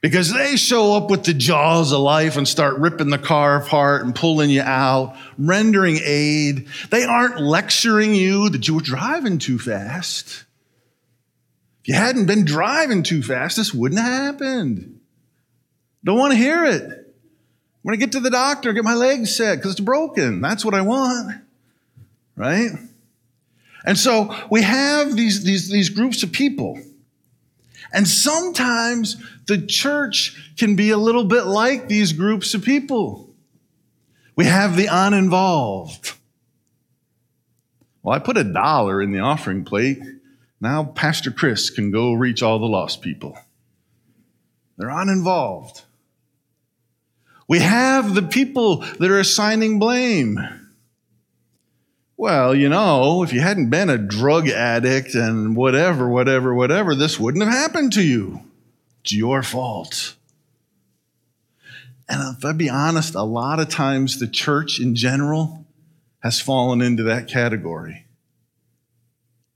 because 0.00 0.32
they 0.32 0.56
show 0.56 0.96
up 0.96 1.10
with 1.10 1.24
the 1.24 1.34
jaws 1.34 1.92
of 1.92 2.00
life 2.00 2.36
and 2.36 2.48
start 2.48 2.78
ripping 2.78 3.10
the 3.10 3.18
car 3.18 3.56
apart 3.56 4.02
and 4.02 4.14
pulling 4.14 4.50
you 4.50 4.62
out, 4.62 5.16
rendering 5.36 5.98
aid. 6.02 6.68
They 6.90 7.04
aren't 7.04 7.40
lecturing 7.40 8.14
you 8.14 8.48
that 8.48 8.66
you 8.66 8.76
were 8.76 8.80
driving 8.80 9.38
too 9.38 9.58
fast. 9.58 10.44
If 11.82 11.88
you 11.88 11.94
hadn't 11.94 12.26
been 12.26 12.44
driving 12.44 13.02
too 13.02 13.22
fast, 13.22 13.56
this 13.56 13.74
wouldn't 13.74 14.00
have 14.00 14.34
happened. 14.34 15.00
Don't 16.02 16.18
want 16.18 16.32
to 16.32 16.38
hear 16.38 16.64
it. 16.64 16.82
I 16.82 17.82
want 17.82 17.94
to 17.94 17.98
get 17.98 18.12
to 18.12 18.20
the 18.20 18.30
doctor, 18.30 18.72
get 18.72 18.84
my 18.84 18.94
legs 18.94 19.34
set 19.36 19.56
because 19.56 19.72
it's 19.72 19.80
broken. 19.80 20.40
That's 20.40 20.64
what 20.64 20.74
I 20.74 20.82
want. 20.82 21.42
Right? 22.36 22.70
And 23.84 23.98
so 23.98 24.34
we 24.50 24.62
have 24.62 25.14
these, 25.14 25.44
these, 25.44 25.70
these 25.70 25.90
groups 25.90 26.22
of 26.22 26.32
people. 26.32 26.78
And 27.92 28.06
sometimes 28.06 29.16
the 29.46 29.58
church 29.66 30.54
can 30.56 30.76
be 30.76 30.90
a 30.90 30.96
little 30.96 31.24
bit 31.24 31.46
like 31.46 31.88
these 31.88 32.12
groups 32.12 32.54
of 32.54 32.64
people. 32.64 33.34
We 34.36 34.44
have 34.44 34.76
the 34.76 34.86
uninvolved. 34.86 36.12
Well, 38.02 38.14
I 38.14 38.18
put 38.18 38.36
a 38.36 38.44
dollar 38.44 39.02
in 39.02 39.12
the 39.12 39.18
offering 39.20 39.64
plate. 39.64 39.98
Now 40.60 40.84
Pastor 40.84 41.30
Chris 41.30 41.70
can 41.70 41.90
go 41.90 42.12
reach 42.12 42.42
all 42.42 42.58
the 42.58 42.66
lost 42.66 43.02
people. 43.02 43.36
They're 44.76 44.88
uninvolved. 44.88 45.82
We 47.48 47.58
have 47.58 48.14
the 48.14 48.22
people 48.22 48.78
that 48.98 49.10
are 49.10 49.18
assigning 49.18 49.78
blame. 49.78 50.38
Well, 52.20 52.54
you 52.54 52.68
know, 52.68 53.22
if 53.22 53.32
you 53.32 53.40
hadn't 53.40 53.70
been 53.70 53.88
a 53.88 53.96
drug 53.96 54.46
addict 54.46 55.14
and 55.14 55.56
whatever, 55.56 56.06
whatever, 56.06 56.54
whatever, 56.54 56.94
this 56.94 57.18
wouldn't 57.18 57.42
have 57.42 57.50
happened 57.50 57.94
to 57.94 58.02
you. 58.02 58.42
It's 59.00 59.14
your 59.14 59.42
fault. 59.42 60.16
And 62.10 62.36
if 62.36 62.44
I 62.44 62.52
be 62.52 62.68
honest, 62.68 63.14
a 63.14 63.22
lot 63.22 63.58
of 63.58 63.70
times 63.70 64.18
the 64.18 64.26
church 64.26 64.78
in 64.80 64.94
general 64.94 65.64
has 66.22 66.42
fallen 66.42 66.82
into 66.82 67.04
that 67.04 67.26
category, 67.26 68.04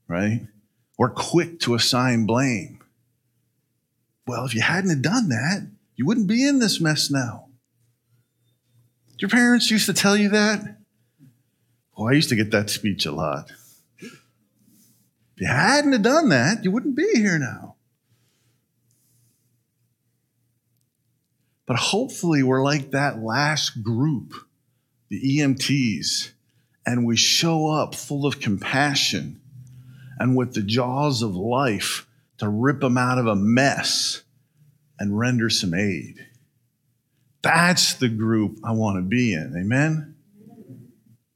right? 0.07 0.47
We're 0.97 1.11
quick 1.11 1.59
to 1.59 1.75
assign 1.75 2.25
blame. 2.25 2.79
Well, 4.25 4.43
if 4.43 4.55
you 4.55 4.61
hadn't 4.61 4.89
have 4.89 5.03
done 5.03 5.29
that, 5.29 5.67
you 5.97 6.07
wouldn't 6.07 6.25
be 6.25 6.43
in 6.43 6.57
this 6.57 6.81
mess 6.81 7.11
now. 7.11 7.45
Your 9.19 9.29
parents 9.29 9.69
used 9.69 9.85
to 9.85 9.93
tell 9.93 10.17
you 10.17 10.29
that? 10.29 10.79
Oh, 11.97 12.07
I 12.07 12.13
used 12.13 12.29
to 12.29 12.35
get 12.35 12.51
that 12.51 12.69
speech 12.69 13.05
a 13.05 13.11
lot. 13.11 13.51
If 13.99 15.41
you 15.41 15.47
hadn't 15.47 15.93
have 15.93 16.01
done 16.01 16.29
that, 16.29 16.63
you 16.63 16.71
wouldn't 16.71 16.95
be 16.95 17.11
here 17.15 17.39
now. 17.39 17.75
But 21.65 21.77
hopefully, 21.77 22.43
we're 22.43 22.63
like 22.63 22.91
that 22.91 23.21
last 23.21 23.81
group, 23.81 24.33
the 25.09 25.39
EMTs, 25.39 26.31
and 26.85 27.05
we 27.05 27.15
show 27.15 27.67
up 27.67 27.95
full 27.95 28.25
of 28.25 28.39
compassion 28.39 29.41
and 30.19 30.35
with 30.35 30.53
the 30.53 30.61
jaws 30.61 31.21
of 31.21 31.35
life 31.35 32.07
to 32.37 32.47
rip 32.47 32.81
them 32.81 32.97
out 32.97 33.17
of 33.17 33.27
a 33.27 33.35
mess 33.35 34.21
and 34.99 35.17
render 35.17 35.49
some 35.49 35.73
aid. 35.73 36.25
That's 37.41 37.93
the 37.95 38.09
group 38.09 38.59
I 38.63 38.71
want 38.71 38.97
to 38.97 39.01
be 39.01 39.33
in. 39.33 39.55
Amen? 39.57 40.14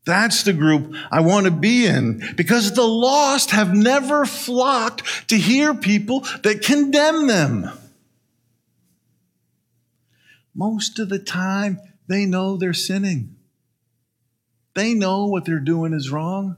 That's 0.10 0.42
the 0.42 0.54
group 0.54 0.96
I 1.12 1.20
want 1.20 1.46
to 1.46 1.52
be 1.52 1.86
in 1.86 2.34
because 2.36 2.74
the 2.74 2.82
lost 2.82 3.52
have 3.52 3.76
never 3.76 4.26
flocked 4.26 5.30
to 5.30 5.38
hear 5.38 5.76
people 5.76 6.22
that 6.42 6.64
condemn 6.64 7.28
them. 7.28 7.70
Most 10.56 10.98
of 10.98 11.10
the 11.10 11.20
time, 11.20 11.80
they 12.08 12.26
know 12.26 12.58
they're 12.58 12.74
sinning. 12.74 13.36
They 14.74 14.96
know 14.96 15.28
what 15.28 15.46
they're 15.46 15.60
doing 15.60 15.94
is 15.94 16.10
wrong. 16.10 16.58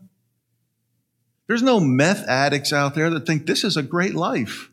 There's 1.47 1.61
no 1.61 1.81
meth 1.81 2.25
addicts 2.29 2.71
out 2.71 2.95
there 2.95 3.09
that 3.09 3.25
think 3.25 3.45
this 3.45 3.65
is 3.65 3.75
a 3.75 3.83
great 3.83 4.15
life. 4.15 4.69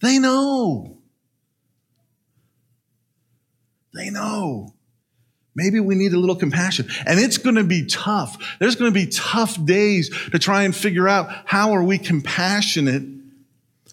They 0.00 0.18
know. 0.18 0.96
They 3.92 4.08
know. 4.08 4.73
Maybe 5.56 5.78
we 5.78 5.94
need 5.94 6.12
a 6.12 6.18
little 6.18 6.36
compassion. 6.36 6.88
And 7.06 7.20
it's 7.20 7.38
going 7.38 7.54
to 7.56 7.64
be 7.64 7.86
tough. 7.86 8.56
There's 8.58 8.74
going 8.74 8.92
to 8.92 8.94
be 8.94 9.06
tough 9.06 9.62
days 9.64 10.10
to 10.32 10.38
try 10.38 10.64
and 10.64 10.74
figure 10.74 11.08
out 11.08 11.28
how 11.44 11.72
are 11.72 11.82
we 11.82 11.98
compassionate 11.98 13.04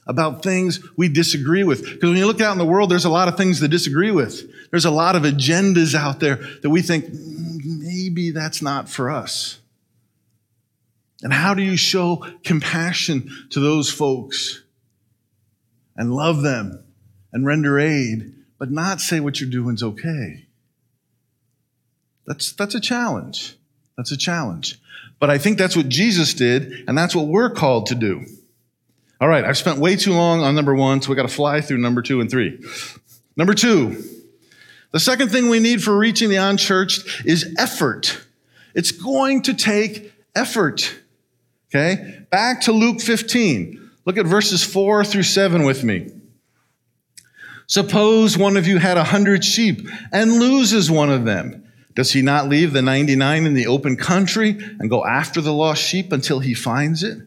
about 0.08 0.42
things 0.42 0.80
we 0.98 1.08
disagree 1.08 1.64
with. 1.64 1.84
Because 1.84 2.10
when 2.10 2.18
you 2.18 2.26
look 2.26 2.42
out 2.42 2.54
in 2.54 2.58
the 2.58 2.66
world, 2.66 2.90
there's 2.90 3.06
a 3.06 3.10
lot 3.10 3.28
of 3.28 3.38
things 3.38 3.60
to 3.60 3.68
disagree 3.68 4.12
with. 4.12 4.50
There's 4.72 4.86
a 4.86 4.92
lot 4.92 5.16
of 5.16 5.24
agendas 5.24 5.94
out 5.94 6.20
there 6.20 6.38
that 6.64 6.70
we 6.70 6.82
think 6.82 7.06
mm, 7.06 7.60
maybe 7.64 8.32
that's 8.32 8.62
not 8.62 8.90
for 8.90 9.12
us. 9.12 9.60
And 11.22 11.32
how 11.32 11.54
do 11.54 11.62
you 11.62 11.78
show 11.78 12.26
compassion 12.44 13.30
to 13.52 13.60
those 13.60 13.92
folks 13.92 14.64
and 15.96 16.12
love 16.12 16.42
them 16.42 16.84
and 17.32 17.46
render 17.46 17.80
aid, 17.80 18.34
but 18.58 18.72
not 18.72 19.00
say 19.00 19.20
what 19.20 19.40
you're 19.40 19.50
doing 19.50 19.76
is 19.76 19.84
okay? 19.84 20.48
That's, 22.32 22.54
that's 22.54 22.76
a 22.76 22.80
challenge. 22.80 23.58
That's 23.98 24.14
a 24.14 24.18
challenge. 24.18 24.80
But 25.20 25.30
I 25.30 25.38
think 25.38 25.58
that's 25.58 25.76
what 25.76 25.90
Jesus 25.90 26.34
did, 26.34 26.86
and 26.88 26.98
that's 26.98 27.14
what 27.14 27.28
we're 27.28 27.50
called 27.50 27.88
to 27.88 27.96
do. 27.96 28.24
All 29.20 29.28
right, 29.28 29.44
I've 29.44 29.58
spent 29.58 29.80
way 29.80 29.98
too 29.98 30.14
long 30.14 30.40
on 30.40 30.56
number 30.56 30.74
one, 30.74 31.02
so 31.02 31.10
we 31.10 31.18
got 31.18 31.24
to 31.24 31.28
fly 31.28 31.60
through 31.60 31.80
number 31.80 32.02
two 32.02 32.22
and 32.22 32.32
three. 32.32 32.58
Number 33.36 33.54
two, 33.54 34.02
the 34.92 35.00
second 35.02 35.28
thing 35.28 35.50
we 35.50 35.60
need 35.60 35.84
for 35.84 35.98
reaching 35.98 36.30
the 36.30 36.38
unchurched 36.38 37.26
is 37.26 37.54
effort. 37.60 38.26
It's 38.74 38.94
going 38.94 39.42
to 39.42 39.54
take 39.54 40.14
effort. 40.34 40.96
Okay? 41.68 42.24
Back 42.30 42.62
to 42.62 42.72
Luke 42.72 43.02
15. 43.02 43.92
Look 44.06 44.18
at 44.18 44.26
verses 44.26 44.64
4 44.64 45.04
through 45.04 45.24
7 45.24 45.64
with 45.64 45.84
me. 45.84 46.12
Suppose 47.68 48.38
one 48.38 48.56
of 48.56 48.68
you 48.68 48.78
had 48.78 48.96
a 48.96 49.04
hundred 49.04 49.44
sheep 49.44 49.86
and 50.14 50.40
loses 50.40 50.90
one 50.90 51.12
of 51.12 51.26
them. 51.26 51.61
Does 51.96 52.14
he 52.14 52.22
not 52.22 52.48
leave 52.48 52.74
the 52.74 52.82
99 52.82 53.46
in 53.46 53.54
the 53.54 53.68
open 53.68 53.98
country 53.98 54.58
and 54.80 54.90
go 54.90 55.06
after 55.06 55.42
the 55.42 55.54
lost 55.54 55.84
sheep 55.84 56.12
until 56.12 56.40
he 56.40 56.54
finds 56.54 57.04
it? 57.04 57.20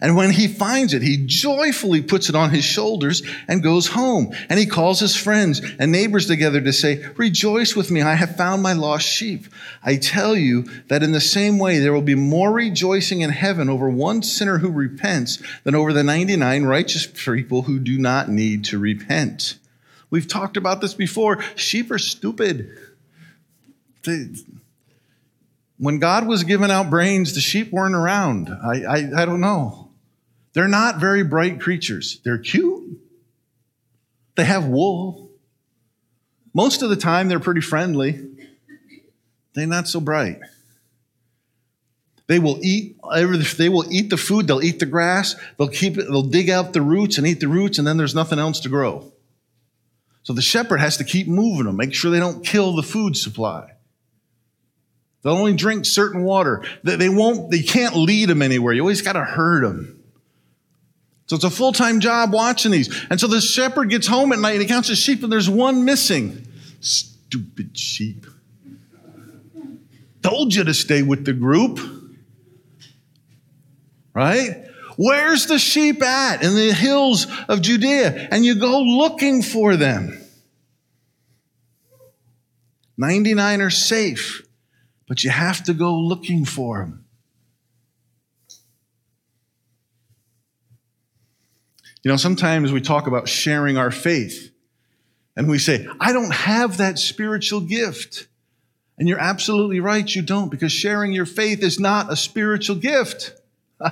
And 0.00 0.14
when 0.14 0.30
he 0.30 0.46
finds 0.46 0.94
it, 0.94 1.02
he 1.02 1.24
joyfully 1.26 2.02
puts 2.02 2.28
it 2.28 2.36
on 2.36 2.50
his 2.50 2.64
shoulders 2.64 3.22
and 3.48 3.64
goes 3.64 3.88
home. 3.88 4.32
And 4.48 4.58
he 4.58 4.66
calls 4.66 5.00
his 5.00 5.16
friends 5.16 5.60
and 5.78 5.90
neighbors 5.90 6.26
together 6.26 6.60
to 6.60 6.72
say, 6.72 7.04
Rejoice 7.16 7.74
with 7.74 7.90
me, 7.90 8.00
I 8.00 8.14
have 8.14 8.36
found 8.36 8.62
my 8.62 8.74
lost 8.74 9.08
sheep. 9.08 9.46
I 9.82 9.96
tell 9.96 10.36
you 10.36 10.62
that 10.86 11.02
in 11.02 11.10
the 11.10 11.20
same 11.20 11.58
way, 11.58 11.78
there 11.78 11.92
will 11.92 12.02
be 12.02 12.14
more 12.14 12.52
rejoicing 12.52 13.22
in 13.22 13.30
heaven 13.30 13.68
over 13.68 13.90
one 13.90 14.22
sinner 14.22 14.58
who 14.58 14.70
repents 14.70 15.42
than 15.64 15.74
over 15.74 15.92
the 15.92 16.04
99 16.04 16.62
righteous 16.62 17.06
people 17.06 17.62
who 17.62 17.80
do 17.80 17.98
not 17.98 18.28
need 18.28 18.64
to 18.66 18.78
repent. 18.78 19.58
We've 20.10 20.28
talked 20.28 20.56
about 20.56 20.80
this 20.80 20.94
before. 20.94 21.42
Sheep 21.56 21.90
are 21.90 21.98
stupid 21.98 22.70
when 25.78 25.98
God 25.98 26.26
was 26.26 26.44
giving 26.44 26.70
out 26.70 26.90
brains, 26.90 27.34
the 27.34 27.40
sheep 27.40 27.72
weren't 27.72 27.94
around. 27.94 28.48
I, 28.48 28.82
I, 28.82 29.22
I 29.22 29.24
don't 29.24 29.40
know. 29.40 29.90
They're 30.52 30.68
not 30.68 30.98
very 30.98 31.22
bright 31.22 31.60
creatures. 31.60 32.20
They're 32.24 32.38
cute. 32.38 32.98
They 34.34 34.44
have 34.44 34.66
wool. 34.66 35.30
Most 36.52 36.82
of 36.82 36.90
the 36.90 36.96
time, 36.96 37.28
they're 37.28 37.40
pretty 37.40 37.60
friendly. 37.60 38.24
They're 39.54 39.66
not 39.66 39.88
so 39.88 40.00
bright. 40.00 40.40
They 42.26 42.38
will 42.38 42.58
eat 42.62 42.96
they 43.56 43.68
will 43.68 43.90
eat 43.90 44.10
the 44.10 44.18
food, 44.18 44.46
they'll 44.46 44.62
eat 44.62 44.80
the 44.80 44.86
grass, 44.86 45.34
they'll 45.56 45.68
keep 45.68 45.96
it, 45.96 46.04
they'll 46.08 46.22
dig 46.22 46.50
out 46.50 46.74
the 46.74 46.82
roots 46.82 47.16
and 47.16 47.26
eat 47.26 47.40
the 47.40 47.48
roots, 47.48 47.78
and 47.78 47.86
then 47.86 47.96
there's 47.96 48.14
nothing 48.14 48.38
else 48.38 48.60
to 48.60 48.68
grow. 48.68 49.10
So 50.22 50.34
the 50.34 50.42
shepherd 50.42 50.78
has 50.78 50.98
to 50.98 51.04
keep 51.04 51.26
moving 51.26 51.64
them, 51.64 51.76
make 51.76 51.94
sure 51.94 52.10
they 52.10 52.18
don't 52.18 52.44
kill 52.44 52.76
the 52.76 52.82
food 52.82 53.16
supply. 53.16 53.72
They'll 55.22 55.34
only 55.34 55.54
drink 55.54 55.84
certain 55.84 56.22
water. 56.22 56.64
They, 56.84 57.08
won't, 57.08 57.50
they 57.50 57.62
can't 57.62 57.96
lead 57.96 58.28
them 58.28 58.42
anywhere. 58.42 58.72
You 58.72 58.82
always 58.82 59.02
got 59.02 59.14
to 59.14 59.24
herd 59.24 59.64
them. 59.64 60.02
So 61.26 61.36
it's 61.36 61.44
a 61.44 61.50
full 61.50 61.72
time 61.72 62.00
job 62.00 62.32
watching 62.32 62.72
these. 62.72 63.06
And 63.10 63.20
so 63.20 63.26
the 63.26 63.40
shepherd 63.40 63.90
gets 63.90 64.06
home 64.06 64.32
at 64.32 64.38
night 64.38 64.52
and 64.52 64.62
he 64.62 64.68
counts 64.68 64.88
his 64.88 64.98
sheep 64.98 65.22
and 65.22 65.30
there's 65.30 65.50
one 65.50 65.84
missing. 65.84 66.46
Stupid 66.80 67.76
sheep. 67.76 68.26
Told 70.22 70.54
you 70.54 70.64
to 70.64 70.74
stay 70.74 71.02
with 71.02 71.24
the 71.24 71.32
group. 71.32 71.80
Right? 74.14 74.64
Where's 74.96 75.46
the 75.46 75.58
sheep 75.58 76.02
at? 76.02 76.42
In 76.42 76.54
the 76.54 76.72
hills 76.72 77.26
of 77.48 77.60
Judea. 77.60 78.28
And 78.30 78.44
you 78.44 78.56
go 78.58 78.80
looking 78.80 79.42
for 79.42 79.76
them. 79.76 80.18
99 82.96 83.60
are 83.60 83.70
safe, 83.70 84.42
but 85.08 85.24
you 85.24 85.30
have 85.30 85.64
to 85.64 85.74
go 85.74 85.96
looking 85.96 86.44
for 86.44 86.80
them. 86.80 87.04
You 92.04 92.12
know, 92.12 92.16
sometimes 92.16 92.70
we 92.70 92.80
talk 92.80 93.06
about 93.06 93.28
sharing 93.28 93.76
our 93.76 93.90
faith 93.90 94.52
and 95.36 95.48
we 95.48 95.58
say, 95.58 95.86
I 96.00 96.12
don't 96.12 96.32
have 96.32 96.76
that 96.76 96.98
spiritual 96.98 97.60
gift. 97.60 98.28
And 98.98 99.08
you're 99.08 99.20
absolutely 99.20 99.80
right, 99.80 100.12
you 100.12 100.22
don't, 100.22 100.50
because 100.50 100.72
sharing 100.72 101.12
your 101.12 101.26
faith 101.26 101.62
is 101.62 101.78
not 101.78 102.12
a 102.12 102.16
spiritual 102.16 102.76
gift. 102.76 103.34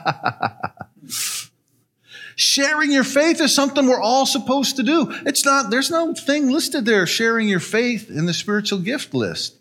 sharing 2.36 2.90
your 2.90 3.04
faith 3.04 3.40
is 3.40 3.54
something 3.54 3.86
we're 3.86 4.00
all 4.00 4.26
supposed 4.26 4.76
to 4.76 4.82
do. 4.82 5.12
It's 5.24 5.44
not, 5.44 5.70
there's 5.70 5.90
no 5.90 6.14
thing 6.14 6.50
listed 6.50 6.84
there, 6.84 7.06
sharing 7.06 7.48
your 7.48 7.60
faith 7.60 8.10
in 8.10 8.26
the 8.26 8.34
spiritual 8.34 8.80
gift 8.80 9.14
list, 9.14 9.55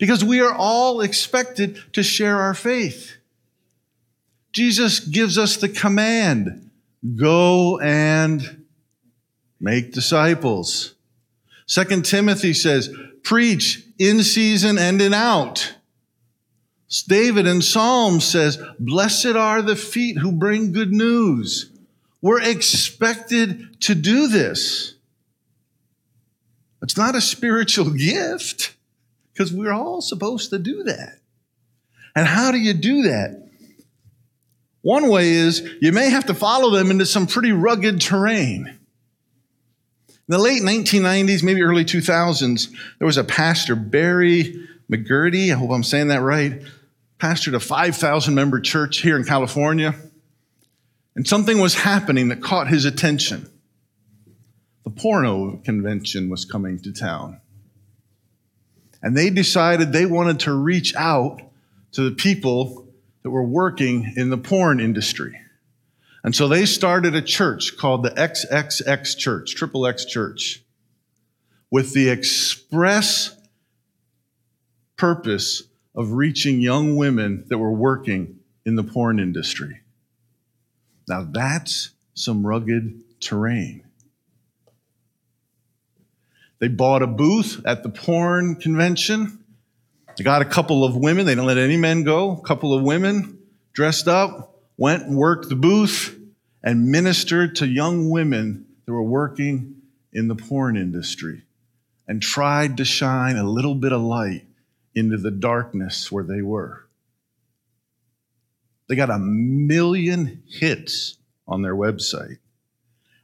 because 0.00 0.24
we 0.24 0.40
are 0.40 0.52
all 0.52 1.02
expected 1.02 1.78
to 1.92 2.02
share 2.02 2.40
our 2.40 2.54
faith. 2.54 3.18
Jesus 4.50 4.98
gives 4.98 5.38
us 5.38 5.58
the 5.58 5.68
command 5.68 6.70
go 7.14 7.78
and 7.78 8.64
make 9.60 9.92
disciples. 9.92 10.94
Second 11.66 12.04
Timothy 12.04 12.54
says, 12.54 12.92
preach 13.22 13.84
in 13.98 14.22
season 14.22 14.78
and 14.78 15.00
in 15.00 15.14
out. 15.14 15.74
David 17.06 17.46
in 17.46 17.62
Psalms 17.62 18.24
says, 18.24 18.58
Blessed 18.80 19.36
are 19.36 19.62
the 19.62 19.76
feet 19.76 20.18
who 20.18 20.32
bring 20.32 20.72
good 20.72 20.90
news. 20.90 21.70
We're 22.20 22.42
expected 22.42 23.80
to 23.82 23.94
do 23.94 24.26
this. 24.26 24.94
It's 26.82 26.96
not 26.96 27.14
a 27.14 27.20
spiritual 27.20 27.90
gift 27.96 28.74
because 29.32 29.52
we're 29.52 29.72
all 29.72 30.00
supposed 30.00 30.50
to 30.50 30.58
do 30.58 30.84
that. 30.84 31.18
And 32.14 32.26
how 32.26 32.50
do 32.50 32.58
you 32.58 32.74
do 32.74 33.02
that? 33.02 33.48
One 34.82 35.08
way 35.08 35.30
is 35.30 35.68
you 35.80 35.92
may 35.92 36.10
have 36.10 36.26
to 36.26 36.34
follow 36.34 36.70
them 36.70 36.90
into 36.90 37.06
some 37.06 37.26
pretty 37.26 37.52
rugged 37.52 38.00
terrain. 38.00 38.66
In 40.08 40.36
the 40.36 40.38
late 40.38 40.62
1990s, 40.62 41.42
maybe 41.42 41.62
early 41.62 41.84
2000s, 41.84 42.70
there 42.98 43.06
was 43.06 43.16
a 43.16 43.24
pastor, 43.24 43.74
Barry 43.74 44.66
McGurdy, 44.90 45.52
I 45.52 45.56
hope 45.56 45.70
I'm 45.70 45.84
saying 45.84 46.08
that 46.08 46.22
right, 46.22 46.62
pastored 47.18 47.54
a 47.54 47.60
5,000 47.60 48.34
member 48.34 48.60
church 48.60 48.98
here 48.98 49.16
in 49.16 49.24
California. 49.24 49.94
And 51.14 51.26
something 51.26 51.58
was 51.58 51.74
happening 51.74 52.28
that 52.28 52.40
caught 52.40 52.68
his 52.68 52.84
attention. 52.84 53.50
The 54.84 54.90
porno 54.90 55.60
convention 55.64 56.30
was 56.30 56.44
coming 56.44 56.80
to 56.80 56.92
town. 56.92 57.40
And 59.02 59.16
they 59.16 59.30
decided 59.30 59.92
they 59.92 60.06
wanted 60.06 60.40
to 60.40 60.52
reach 60.52 60.94
out 60.94 61.40
to 61.92 62.02
the 62.02 62.14
people 62.14 62.86
that 63.22 63.30
were 63.30 63.44
working 63.44 64.12
in 64.16 64.30
the 64.30 64.38
porn 64.38 64.80
industry. 64.80 65.40
And 66.22 66.34
so 66.34 66.48
they 66.48 66.66
started 66.66 67.14
a 67.14 67.22
church 67.22 67.76
called 67.78 68.02
the 68.02 68.10
XXX 68.10 69.16
Church, 69.16 69.54
Triple 69.54 69.86
X 69.86 70.04
Church, 70.04 70.62
with 71.70 71.94
the 71.94 72.10
express 72.10 73.36
purpose 74.96 75.62
of 75.94 76.12
reaching 76.12 76.60
young 76.60 76.96
women 76.96 77.44
that 77.48 77.58
were 77.58 77.72
working 77.72 78.38
in 78.66 78.76
the 78.76 78.84
porn 78.84 79.18
industry. 79.18 79.80
Now 81.08 81.26
that's 81.28 81.90
some 82.14 82.46
rugged 82.46 83.00
terrain. 83.20 83.84
They 86.60 86.68
bought 86.68 87.02
a 87.02 87.06
booth 87.06 87.60
at 87.64 87.82
the 87.82 87.88
porn 87.88 88.54
convention 88.56 89.40
they 90.20 90.24
got 90.24 90.42
a 90.42 90.44
couple 90.44 90.84
of 90.84 90.96
women, 90.96 91.24
they 91.24 91.32
didn't 91.32 91.46
let 91.46 91.56
any 91.56 91.78
men 91.78 92.04
go. 92.04 92.32
A 92.32 92.42
couple 92.42 92.74
of 92.74 92.82
women 92.82 93.38
dressed 93.72 94.06
up, 94.06 94.60
went 94.76 95.04
and 95.04 95.16
worked 95.16 95.48
the 95.48 95.56
booth 95.56 96.14
and 96.62 96.90
ministered 96.90 97.56
to 97.56 97.66
young 97.66 98.10
women 98.10 98.66
that 98.84 98.92
were 98.92 99.02
working 99.02 99.76
in 100.12 100.28
the 100.28 100.34
porn 100.34 100.76
industry 100.76 101.44
and 102.06 102.20
tried 102.20 102.76
to 102.76 102.84
shine 102.84 103.36
a 103.36 103.48
little 103.48 103.74
bit 103.74 103.92
of 103.92 104.02
light 104.02 104.44
into 104.94 105.16
the 105.16 105.30
darkness 105.30 106.12
where 106.12 106.24
they 106.24 106.42
were. 106.42 106.86
They 108.88 108.96
got 108.96 109.08
a 109.08 109.18
million 109.18 110.42
hits 110.46 111.16
on 111.48 111.62
their 111.62 111.74
website. 111.74 112.40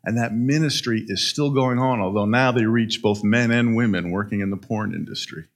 And 0.07 0.19
that 0.19 0.33
ministry 0.33 1.05
is 1.07 1.29
still 1.29 1.51
going 1.51 1.81
on, 1.81 2.01
although 2.01 2.27
now 2.27 2.53
they 2.53 2.65
reach 2.65 3.03
both 3.03 3.25
men 3.25 3.51
and 3.51 3.75
women 3.75 4.13
working 4.13 4.41
in 4.41 4.51
the 4.51 4.57
porn 4.57 4.95
industry. 4.95 5.47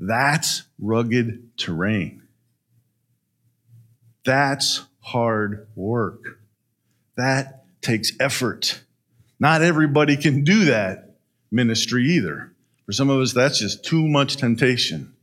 That's 0.00 0.64
rugged 0.80 1.56
terrain. 1.56 2.24
That's 4.24 4.82
hard 4.98 5.68
work. 5.76 6.40
That 7.16 7.64
takes 7.82 8.12
effort. 8.18 8.82
Not 9.38 9.62
everybody 9.62 10.16
can 10.16 10.42
do 10.42 10.64
that 10.64 11.16
ministry 11.52 12.04
either. 12.04 12.52
For 12.84 12.92
some 12.92 13.10
of 13.10 13.20
us, 13.20 13.32
that's 13.32 13.60
just 13.60 13.84
too 13.84 14.08
much 14.08 14.38
temptation. 14.38 15.14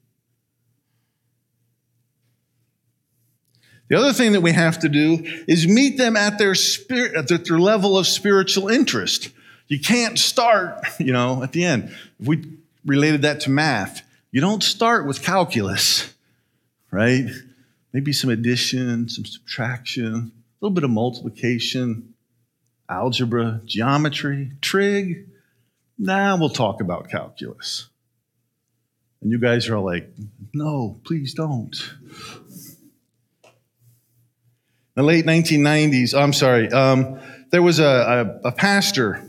The 3.87 3.97
other 3.97 4.13
thing 4.13 4.31
that 4.31 4.41
we 4.41 4.51
have 4.51 4.79
to 4.79 4.89
do 4.89 5.19
is 5.47 5.67
meet 5.67 5.97
them 5.97 6.17
at 6.17 6.37
their 6.37 6.55
spirit, 6.55 7.15
at 7.15 7.27
their 7.27 7.59
level 7.59 7.97
of 7.97 8.07
spiritual 8.07 8.67
interest. 8.67 9.29
You 9.67 9.79
can't 9.79 10.17
start, 10.17 10.83
you 10.99 11.13
know, 11.13 11.43
at 11.43 11.51
the 11.51 11.63
end. 11.65 11.95
If 12.19 12.27
we 12.27 12.57
related 12.85 13.23
that 13.23 13.41
to 13.41 13.49
math, 13.49 14.01
you 14.31 14.41
don't 14.41 14.63
start 14.63 15.05
with 15.05 15.21
calculus, 15.21 16.13
right? 16.91 17.27
Maybe 17.93 18.11
some 18.11 18.29
addition, 18.29 19.07
some 19.07 19.25
subtraction, 19.25 20.13
a 20.15 20.65
little 20.65 20.73
bit 20.73 20.83
of 20.83 20.89
multiplication, 20.89 22.13
algebra, 22.89 23.61
geometry, 23.65 24.51
trig. 24.61 25.27
Now 25.97 26.37
we'll 26.37 26.49
talk 26.49 26.81
about 26.81 27.09
calculus. 27.09 27.87
And 29.21 29.31
you 29.31 29.39
guys 29.39 29.69
are 29.69 29.77
all 29.77 29.85
like, 29.85 30.09
no, 30.53 30.99
please 31.03 31.33
don't. 31.33 31.75
The 34.95 35.03
late 35.03 35.25
1990s, 35.25 36.17
I'm 36.17 36.31
sorry, 36.31 36.71
um, 36.71 37.19
there 37.51 37.61
was 37.61 37.79
a, 37.79 38.39
a, 38.43 38.47
a 38.47 38.51
pastor, 38.53 39.21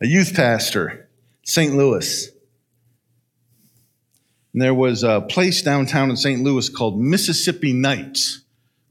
a 0.00 0.06
youth 0.06 0.32
pastor, 0.34 1.08
St. 1.42 1.74
Louis. 1.74 2.28
And 4.52 4.62
there 4.62 4.74
was 4.74 5.02
a 5.02 5.22
place 5.22 5.62
downtown 5.62 6.08
in 6.10 6.16
St. 6.16 6.42
Louis 6.42 6.68
called 6.68 7.00
Mississippi 7.00 7.72
Nights, 7.72 8.42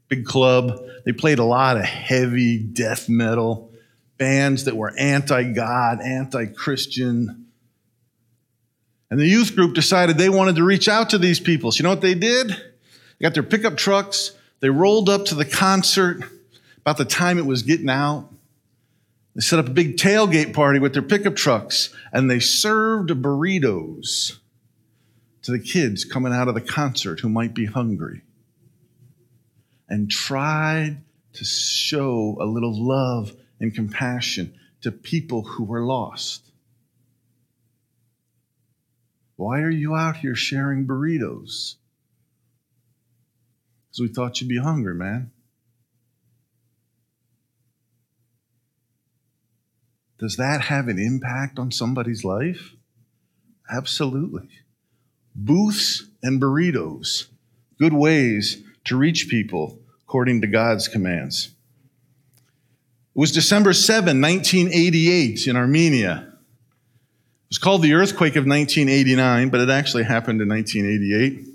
big 0.08 0.26
club. 0.26 0.78
They 1.06 1.12
played 1.12 1.38
a 1.38 1.44
lot 1.44 1.78
of 1.78 1.84
heavy 1.84 2.58
death 2.58 3.08
metal, 3.08 3.72
bands 4.18 4.64
that 4.64 4.76
were 4.76 4.92
anti 4.98 5.44
God, 5.54 6.02
anti 6.02 6.44
Christian. 6.44 7.46
And 9.10 9.18
the 9.18 9.26
youth 9.26 9.56
group 9.56 9.74
decided 9.74 10.18
they 10.18 10.28
wanted 10.28 10.56
to 10.56 10.62
reach 10.62 10.88
out 10.88 11.10
to 11.10 11.18
these 11.18 11.40
people. 11.40 11.72
So 11.72 11.78
you 11.78 11.84
know 11.84 11.90
what 11.90 12.02
they 12.02 12.14
did? 12.14 12.48
They 12.48 13.22
got 13.22 13.32
their 13.32 13.42
pickup 13.42 13.78
trucks, 13.78 14.32
they 14.60 14.70
rolled 14.70 15.08
up 15.08 15.24
to 15.26 15.34
the 15.34 15.44
concert 15.44 16.22
about 16.78 16.98
the 16.98 17.04
time 17.04 17.38
it 17.38 17.46
was 17.46 17.62
getting 17.62 17.88
out. 17.88 18.28
They 19.34 19.40
set 19.40 19.58
up 19.58 19.68
a 19.68 19.72
big 19.72 19.96
tailgate 19.96 20.52
party 20.52 20.78
with 20.78 20.92
their 20.92 21.02
pickup 21.02 21.36
trucks 21.36 21.94
and 22.12 22.30
they 22.30 22.40
served 22.40 23.10
burritos 23.10 24.38
to 25.42 25.52
the 25.52 25.58
kids 25.58 26.04
coming 26.04 26.32
out 26.32 26.48
of 26.48 26.54
the 26.54 26.60
concert 26.60 27.20
who 27.20 27.28
might 27.28 27.54
be 27.54 27.66
hungry 27.66 28.22
and 29.88 30.10
tried 30.10 31.02
to 31.32 31.44
show 31.44 32.36
a 32.40 32.44
little 32.44 32.74
love 32.74 33.32
and 33.60 33.74
compassion 33.74 34.54
to 34.82 34.92
people 34.92 35.42
who 35.42 35.64
were 35.64 35.84
lost. 35.84 36.50
Why 39.36 39.60
are 39.60 39.70
you 39.70 39.94
out 39.94 40.16
here 40.16 40.34
sharing 40.34 40.86
burritos? 40.86 41.76
Because 43.90 44.00
we 44.00 44.08
thought 44.08 44.40
you'd 44.40 44.48
be 44.48 44.58
hungry, 44.58 44.94
man. 44.94 45.32
Does 50.18 50.36
that 50.36 50.60
have 50.62 50.88
an 50.88 50.98
impact 50.98 51.58
on 51.58 51.72
somebody's 51.72 52.24
life? 52.24 52.74
Absolutely. 53.70 54.48
Booths 55.34 56.04
and 56.22 56.40
burritos, 56.40 57.26
good 57.78 57.94
ways 57.94 58.62
to 58.84 58.96
reach 58.96 59.28
people 59.28 59.78
according 60.02 60.42
to 60.42 60.46
God's 60.46 60.88
commands. 60.88 61.54
It 63.14 63.18
was 63.18 63.32
December 63.32 63.72
7, 63.72 64.20
1988, 64.20 65.46
in 65.46 65.56
Armenia. 65.56 66.26
It 66.28 67.48
was 67.48 67.58
called 67.58 67.82
the 67.82 67.94
earthquake 67.94 68.36
of 68.36 68.46
1989, 68.46 69.48
but 69.48 69.60
it 69.60 69.70
actually 69.70 70.04
happened 70.04 70.40
in 70.42 70.48
1988. 70.48 71.49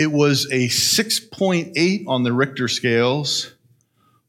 It 0.00 0.10
was 0.10 0.46
a 0.46 0.66
6.8 0.68 2.04
on 2.08 2.22
the 2.22 2.32
Richter 2.32 2.68
scales 2.68 3.52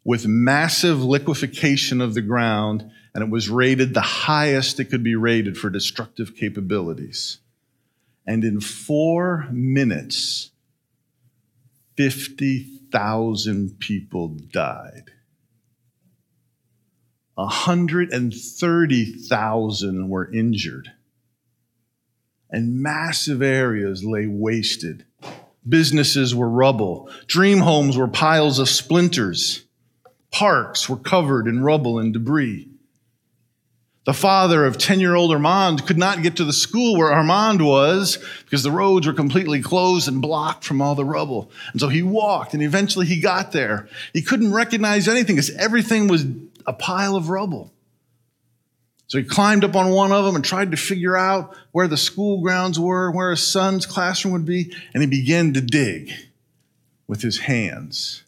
with 0.04 0.28
massive 0.28 1.02
liquefaction 1.02 2.02
of 2.02 2.14
the 2.14 2.22
ground, 2.22 2.92
and 3.16 3.24
it 3.24 3.30
was 3.30 3.50
rated 3.50 3.94
the 3.94 4.02
highest 4.02 4.82
it 4.82 4.90
could 4.90 5.02
be 5.02 5.16
rated 5.16 5.58
for 5.58 5.70
destructive 5.70 6.36
capabilities. 6.36 7.40
And 8.28 8.44
in 8.44 8.60
four 8.60 9.48
minutes, 9.50 10.52
50,000 11.96 13.80
people 13.80 14.36
died. 14.52 15.12
130,000 17.36 20.10
were 20.10 20.34
injured. 20.34 20.92
And 22.50 22.82
massive 22.82 23.42
areas 23.42 24.04
lay 24.04 24.28
wasted. 24.28 25.06
Businesses 25.68 26.34
were 26.34 26.50
rubble. 26.50 27.10
Dream 27.28 27.60
homes 27.60 27.98
were 27.98 28.08
piles 28.08 28.60
of 28.60 28.70
splinters. 28.70 29.66
Parks 30.32 30.90
were 30.90 30.98
covered 30.98 31.48
in 31.48 31.64
rubble 31.64 32.00
and 32.00 32.14
debris. 32.14 32.68
The 34.04 34.14
father 34.14 34.66
of 34.66 34.80
10 34.80 35.00
year 35.00 35.14
old 35.14 35.32
Armand 35.32 35.86
could 35.86 35.98
not 35.98 36.24
get 36.24 36.38
to 36.38 36.44
the 36.44 36.54
school 36.54 36.98
where 36.98 37.12
Armand 37.12 37.64
was 37.64 38.18
because 38.46 38.64
the 38.64 38.72
roads 38.72 39.06
were 39.06 39.14
completely 39.14 39.62
closed 39.62 40.08
and 40.08 40.22
blocked 40.22 40.64
from 40.64 40.82
all 40.82 40.96
the 40.96 41.06
rubble. 41.06 41.52
And 41.72 41.80
so 41.80 41.88
he 41.88 42.02
walked 42.02 42.56
and 42.56 42.64
eventually 42.64 43.06
he 43.06 43.22
got 43.22 43.52
there. 43.52 43.88
He 44.14 44.24
couldn't 44.24 44.54
recognize 44.54 45.08
anything 45.08 45.36
because 45.36 45.52
everything 45.52 46.08
was 46.08 46.26
a 46.66 46.74
pile 46.74 47.16
of 47.16 47.30
rubble. 47.30 47.72
So 49.12 49.18
he 49.18 49.26
climbed 49.26 49.66
up 49.66 49.76
on 49.76 49.92
one 49.92 50.14
of 50.14 50.24
them 50.24 50.38
and 50.38 50.46
tried 50.46 50.72
to 50.72 50.78
figure 50.78 51.18
out 51.18 51.54
where 51.74 51.90
the 51.90 51.98
school 51.98 52.40
grounds 52.40 52.80
were, 52.80 53.12
where 53.12 53.32
his 53.32 53.46
son's 53.46 53.86
classroom 53.86 54.32
would 54.32 54.46
be, 54.46 54.74
and 54.94 55.04
he 55.04 55.10
began 55.10 55.54
to 55.54 55.60
dig 55.60 56.14
with 57.08 57.22
his 57.22 57.40
hands, 57.40 58.24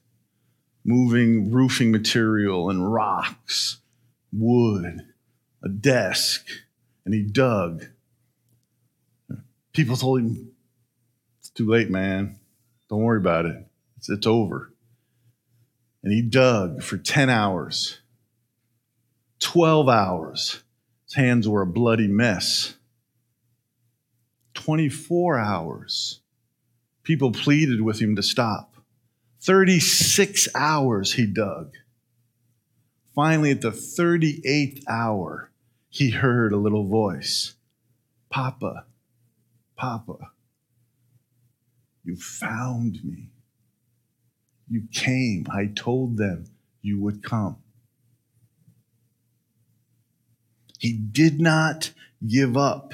moving 0.84 1.54
roofing 1.54 1.90
material 1.90 2.70
and 2.70 2.94
rocks, 2.94 3.78
wood 4.34 5.06
a 5.64 5.70
desk, 5.70 6.46
and 7.06 7.14
he 7.14 7.22
dug. 7.24 7.86
People 9.72 9.96
told 9.96 10.20
him, 10.20 10.52
It's 11.40 11.50
too 11.52 11.70
late, 11.70 11.90
man. 11.90 12.42
Don't 12.90 13.04
worry 13.04 13.20
about 13.20 13.46
it. 13.46 13.56
It's, 13.96 14.10
it's 14.10 14.28
over. 14.28 14.74
And 16.04 16.12
he 16.12 16.22
dug 16.22 16.84
for 16.84 16.98
10 16.98 17.30
hours, 17.30 18.00
12 19.40 19.88
hours. 19.88 20.63
His 21.14 21.24
hands 21.24 21.48
were 21.48 21.62
a 21.62 21.68
bloody 21.68 22.08
mess. 22.08 22.74
24 24.56 25.38
hours. 25.38 26.22
People 27.04 27.32
pleaded 27.32 27.82
with 27.82 28.00
him 28.00 28.16
to 28.16 28.24
stop. 28.24 28.78
36 29.40 30.48
hours 30.56 31.14
he 31.14 31.28
dug. 31.28 31.76
Finally, 33.14 33.52
at 33.52 33.62
the 33.62 33.70
38th 33.70 34.82
hour, 34.90 35.52
he 35.88 36.10
heard 36.10 36.52
a 36.52 36.58
little 36.58 36.88
voice 36.88 37.54
Papa, 38.32 38.86
Papa, 39.76 40.32
you 42.04 42.16
found 42.16 43.04
me. 43.04 43.30
You 44.68 44.88
came. 44.92 45.46
I 45.54 45.68
told 45.68 46.18
them 46.18 46.46
you 46.82 47.00
would 47.00 47.22
come. 47.22 47.58
He 50.84 50.92
did 50.92 51.40
not 51.40 51.92
give 52.28 52.58
up. 52.58 52.94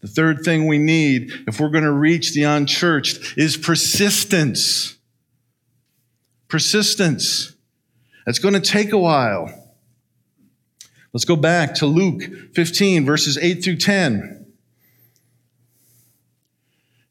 The 0.00 0.06
third 0.06 0.44
thing 0.44 0.68
we 0.68 0.78
need 0.78 1.32
if 1.48 1.58
we're 1.58 1.70
going 1.70 1.82
to 1.82 1.90
reach 1.90 2.34
the 2.34 2.44
unchurched 2.44 3.36
is 3.36 3.56
persistence. 3.56 4.96
Persistence. 6.46 7.56
It's 8.28 8.38
going 8.38 8.54
to 8.54 8.60
take 8.60 8.92
a 8.92 8.98
while. 8.98 9.52
Let's 11.12 11.24
go 11.24 11.34
back 11.34 11.74
to 11.76 11.86
Luke 11.86 12.22
15, 12.54 13.04
verses 13.04 13.36
8 13.36 13.64
through 13.64 13.78
10. 13.78 14.41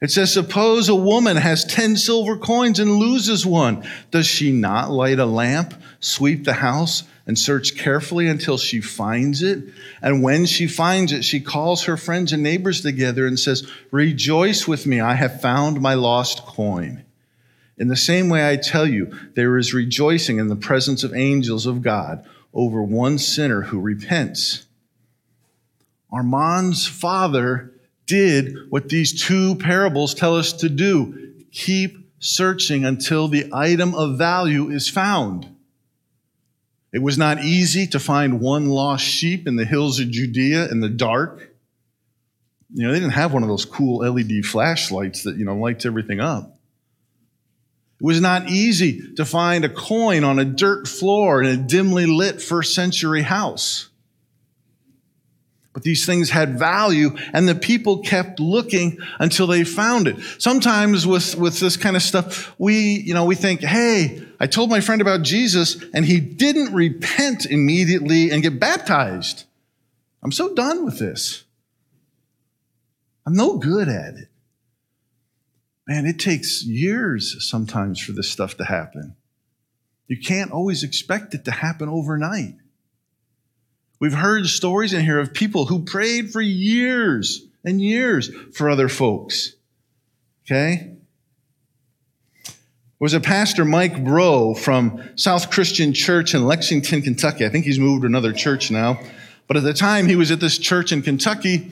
It 0.01 0.09
says, 0.09 0.33
Suppose 0.33 0.89
a 0.89 0.95
woman 0.95 1.37
has 1.37 1.63
10 1.63 1.95
silver 1.95 2.35
coins 2.35 2.79
and 2.79 2.95
loses 2.95 3.45
one. 3.45 3.87
Does 4.09 4.25
she 4.25 4.51
not 4.51 4.89
light 4.89 5.19
a 5.19 5.25
lamp, 5.25 5.75
sweep 5.99 6.43
the 6.43 6.53
house, 6.53 7.03
and 7.27 7.37
search 7.37 7.77
carefully 7.77 8.27
until 8.27 8.57
she 8.57 8.81
finds 8.81 9.43
it? 9.43 9.63
And 10.01 10.23
when 10.23 10.47
she 10.47 10.65
finds 10.67 11.11
it, 11.11 11.23
she 11.23 11.39
calls 11.39 11.83
her 11.83 11.97
friends 11.97 12.33
and 12.33 12.41
neighbors 12.41 12.81
together 12.81 13.27
and 13.27 13.39
says, 13.39 13.69
Rejoice 13.91 14.67
with 14.67 14.87
me, 14.87 14.99
I 14.99 15.13
have 15.13 15.39
found 15.39 15.79
my 15.79 15.93
lost 15.93 16.45
coin. 16.47 17.03
In 17.77 17.87
the 17.87 17.95
same 17.95 18.27
way, 18.27 18.49
I 18.49 18.57
tell 18.57 18.87
you, 18.87 19.15
there 19.35 19.55
is 19.57 19.73
rejoicing 19.73 20.39
in 20.39 20.47
the 20.47 20.55
presence 20.55 21.03
of 21.03 21.13
angels 21.13 21.67
of 21.67 21.83
God 21.83 22.25
over 22.53 22.81
one 22.81 23.19
sinner 23.19 23.61
who 23.61 23.79
repents. 23.79 24.65
Armand's 26.11 26.87
father 26.87 27.70
did 28.11 28.57
what 28.69 28.89
these 28.89 29.23
two 29.23 29.55
parables 29.55 30.13
tell 30.13 30.35
us 30.35 30.51
to 30.51 30.67
do 30.67 31.33
keep 31.49 31.97
searching 32.19 32.83
until 32.83 33.29
the 33.29 33.49
item 33.53 33.95
of 33.95 34.17
value 34.17 34.69
is 34.69 34.89
found. 34.89 35.55
It 36.91 37.01
was 37.01 37.17
not 37.17 37.41
easy 37.41 37.87
to 37.87 37.99
find 37.99 38.41
one 38.41 38.67
lost 38.67 39.05
sheep 39.05 39.47
in 39.47 39.55
the 39.55 39.63
hills 39.63 40.01
of 40.01 40.11
Judea 40.11 40.69
in 40.69 40.81
the 40.81 40.89
dark. 40.89 41.53
You 42.73 42.85
know, 42.85 42.91
they 42.91 42.99
didn't 42.99 43.13
have 43.13 43.33
one 43.33 43.43
of 43.43 43.49
those 43.49 43.63
cool 43.63 44.05
LED 44.05 44.45
flashlights 44.45 45.23
that, 45.23 45.37
you 45.37 45.45
know, 45.45 45.55
lights 45.55 45.85
everything 45.85 46.19
up. 46.19 46.59
It 48.01 48.03
was 48.03 48.19
not 48.19 48.49
easy 48.49 49.13
to 49.15 49.23
find 49.23 49.63
a 49.63 49.69
coin 49.69 50.25
on 50.25 50.37
a 50.37 50.45
dirt 50.45 50.85
floor 50.87 51.41
in 51.41 51.47
a 51.49 51.55
dimly 51.55 52.07
lit 52.07 52.41
first 52.41 52.75
century 52.75 53.21
house. 53.21 53.90
But 55.73 55.83
these 55.83 56.05
things 56.05 56.29
had 56.29 56.59
value, 56.59 57.15
and 57.31 57.47
the 57.47 57.55
people 57.55 57.99
kept 57.99 58.41
looking 58.41 58.97
until 59.19 59.47
they 59.47 59.63
found 59.63 60.07
it. 60.07 60.17
Sometimes 60.37 61.07
with, 61.07 61.35
with 61.35 61.61
this 61.61 61.77
kind 61.77 61.95
of 61.95 62.01
stuff, 62.01 62.53
we, 62.59 62.99
you 62.99 63.13
know, 63.13 63.23
we 63.23 63.35
think, 63.35 63.61
hey, 63.61 64.21
I 64.39 64.47
told 64.47 64.69
my 64.69 64.81
friend 64.81 65.01
about 65.01 65.21
Jesus, 65.21 65.81
and 65.93 66.05
he 66.05 66.19
didn't 66.19 66.73
repent 66.73 67.45
immediately 67.45 68.31
and 68.31 68.43
get 68.43 68.59
baptized. 68.59 69.45
I'm 70.21 70.33
so 70.33 70.53
done 70.53 70.83
with 70.83 70.99
this. 70.99 71.45
I'm 73.25 73.33
no 73.33 73.57
good 73.57 73.87
at 73.87 74.15
it. 74.15 74.27
Man, 75.87 76.05
it 76.05 76.19
takes 76.19 76.63
years 76.65 77.49
sometimes 77.49 77.99
for 77.99 78.11
this 78.11 78.29
stuff 78.29 78.57
to 78.57 78.65
happen. 78.65 79.15
You 80.07 80.17
can't 80.19 80.51
always 80.51 80.83
expect 80.83 81.33
it 81.33 81.45
to 81.45 81.51
happen 81.51 81.87
overnight. 81.87 82.55
We've 84.01 84.13
heard 84.13 84.47
stories 84.47 84.93
in 84.93 85.05
here 85.05 85.19
of 85.19 85.31
people 85.31 85.67
who 85.67 85.85
prayed 85.85 86.31
for 86.31 86.41
years 86.41 87.45
and 87.63 87.79
years 87.79 88.31
for 88.51 88.69
other 88.69 88.89
folks. 88.89 89.53
Okay? 90.45 90.97
was 93.01 93.13
a 93.15 93.19
pastor, 93.19 93.65
Mike 93.65 94.03
Breaux, 94.03 94.53
from 94.53 95.01
South 95.15 95.49
Christian 95.49 95.91
Church 95.91 96.35
in 96.35 96.45
Lexington, 96.45 97.01
Kentucky. 97.01 97.45
I 97.45 97.49
think 97.49 97.65
he's 97.65 97.79
moved 97.79 98.01
to 98.01 98.05
another 98.05 98.31
church 98.31 98.69
now. 98.69 98.99
But 99.47 99.57
at 99.57 99.63
the 99.63 99.73
time, 99.73 100.07
he 100.07 100.15
was 100.15 100.29
at 100.29 100.39
this 100.39 100.59
church 100.59 100.91
in 100.91 101.01
Kentucky, 101.01 101.71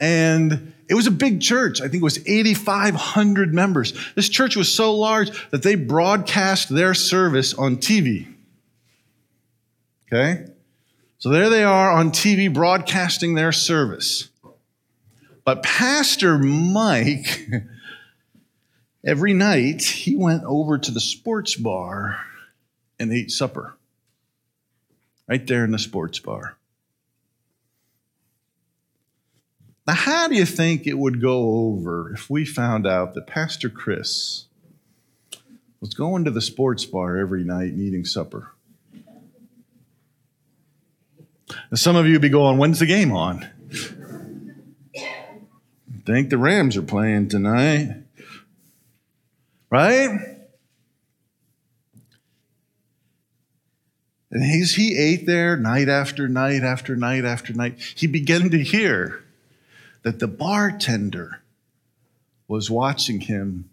and 0.00 0.72
it 0.88 0.94
was 0.94 1.06
a 1.06 1.10
big 1.10 1.42
church. 1.42 1.80
I 1.82 1.88
think 1.88 2.00
it 2.00 2.04
was 2.04 2.26
8,500 2.26 3.52
members. 3.52 3.92
This 4.14 4.30
church 4.30 4.56
was 4.56 4.74
so 4.74 4.94
large 4.94 5.30
that 5.50 5.62
they 5.62 5.74
broadcast 5.74 6.70
their 6.70 6.94
service 6.94 7.52
on 7.52 7.76
TV. 7.76 8.28
Okay? 10.10 10.51
So 11.22 11.28
there 11.28 11.50
they 11.50 11.62
are 11.62 11.92
on 11.92 12.10
TV 12.10 12.52
broadcasting 12.52 13.34
their 13.34 13.52
service. 13.52 14.28
But 15.44 15.62
Pastor 15.62 16.36
Mike, 16.36 17.48
every 19.06 19.32
night, 19.32 19.84
he 19.84 20.16
went 20.16 20.42
over 20.42 20.78
to 20.78 20.90
the 20.90 20.98
sports 20.98 21.54
bar 21.54 22.18
and 22.98 23.12
ate 23.12 23.30
supper. 23.30 23.76
Right 25.28 25.46
there 25.46 25.64
in 25.64 25.70
the 25.70 25.78
sports 25.78 26.18
bar. 26.18 26.56
Now, 29.86 29.94
how 29.94 30.26
do 30.26 30.34
you 30.34 30.44
think 30.44 30.88
it 30.88 30.98
would 30.98 31.20
go 31.20 31.68
over 31.68 32.12
if 32.12 32.30
we 32.30 32.44
found 32.44 32.84
out 32.84 33.14
that 33.14 33.28
Pastor 33.28 33.68
Chris 33.68 34.46
was 35.80 35.94
going 35.94 36.24
to 36.24 36.32
the 36.32 36.40
sports 36.40 36.84
bar 36.84 37.16
every 37.16 37.44
night 37.44 37.70
and 37.70 37.80
eating 37.80 38.04
supper? 38.04 38.50
Now, 41.70 41.76
some 41.76 41.96
of 41.96 42.06
you 42.06 42.18
be 42.18 42.28
going, 42.28 42.58
when's 42.58 42.78
the 42.78 42.86
game 42.86 43.12
on? 43.12 43.48
think 46.04 46.30
the 46.30 46.38
Rams 46.38 46.76
are 46.76 46.82
playing 46.82 47.28
tonight. 47.28 47.96
Right? 49.70 50.10
And 54.30 54.62
as 54.62 54.72
he 54.72 54.96
ate 54.96 55.26
there 55.26 55.56
night 55.56 55.88
after 55.88 56.26
night 56.26 56.62
after 56.62 56.96
night 56.96 57.24
after 57.24 57.52
night, 57.52 57.78
he 57.94 58.06
began 58.06 58.50
to 58.50 58.58
hear 58.58 59.22
that 60.02 60.18
the 60.18 60.28
bartender 60.28 61.42
was 62.48 62.70
watching 62.70 63.20
him 63.20 63.70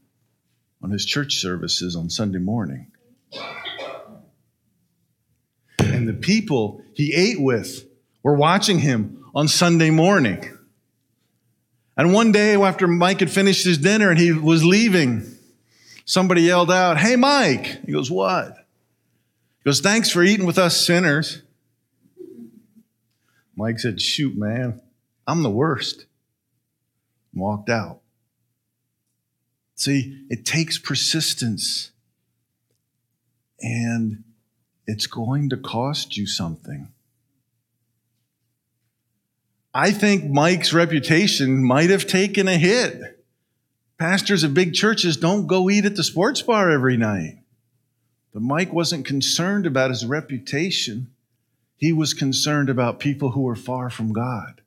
on 0.81 0.91
his 0.91 1.05
church 1.05 1.35
services 1.35 1.95
on 1.95 2.09
Sunday 2.09 2.39
morning. 2.39 2.87
People 6.21 6.81
he 6.93 7.13
ate 7.13 7.39
with 7.39 7.85
were 8.23 8.35
watching 8.35 8.79
him 8.79 9.25
on 9.33 9.47
Sunday 9.47 9.89
morning. 9.89 10.57
And 11.97 12.13
one 12.13 12.31
day, 12.31 12.55
after 12.55 12.87
Mike 12.87 13.19
had 13.19 13.29
finished 13.29 13.65
his 13.65 13.77
dinner 13.77 14.09
and 14.09 14.17
he 14.17 14.31
was 14.31 14.63
leaving, 14.63 15.35
somebody 16.05 16.43
yelled 16.43 16.71
out, 16.71 16.97
Hey, 16.97 17.15
Mike. 17.15 17.85
He 17.85 17.91
goes, 17.91 18.09
What? 18.09 18.55
He 18.55 19.65
goes, 19.65 19.81
Thanks 19.81 20.09
for 20.09 20.23
eating 20.23 20.45
with 20.45 20.57
us 20.57 20.77
sinners. 20.77 21.41
Mike 23.55 23.79
said, 23.79 24.01
Shoot, 24.01 24.37
man, 24.37 24.81
I'm 25.27 25.43
the 25.43 25.49
worst. 25.49 26.05
And 27.33 27.41
walked 27.41 27.69
out. 27.69 27.99
See, 29.75 30.25
it 30.29 30.45
takes 30.45 30.77
persistence. 30.77 31.91
And 33.59 34.23
it's 34.89 35.05
going 35.05 35.49
to 35.49 35.57
cost 35.57 36.17
you 36.17 36.25
something. 36.25 36.87
I 39.71 39.91
think 39.91 40.25
Mike's 40.25 40.73
reputation 40.73 41.63
might 41.63 41.91
have 41.91 42.07
taken 42.07 42.47
a 42.47 42.57
hit. 42.57 43.23
Pastors 43.99 44.43
of 44.43 44.55
big 44.55 44.73
churches 44.73 45.15
don't 45.15 45.45
go 45.45 45.69
eat 45.69 45.85
at 45.85 45.95
the 45.95 46.03
sports 46.03 46.41
bar 46.41 46.71
every 46.71 46.97
night. 46.97 47.37
But 48.33 48.41
Mike 48.41 48.73
wasn't 48.73 49.05
concerned 49.05 49.67
about 49.67 49.91
his 49.91 50.07
reputation. 50.07 51.11
He 51.77 51.93
was 51.93 52.15
concerned 52.15 52.69
about 52.69 52.99
people 52.99 53.29
who 53.29 53.41
were 53.41 53.55
far 53.55 53.91
from 53.91 54.11
God. 54.11 54.61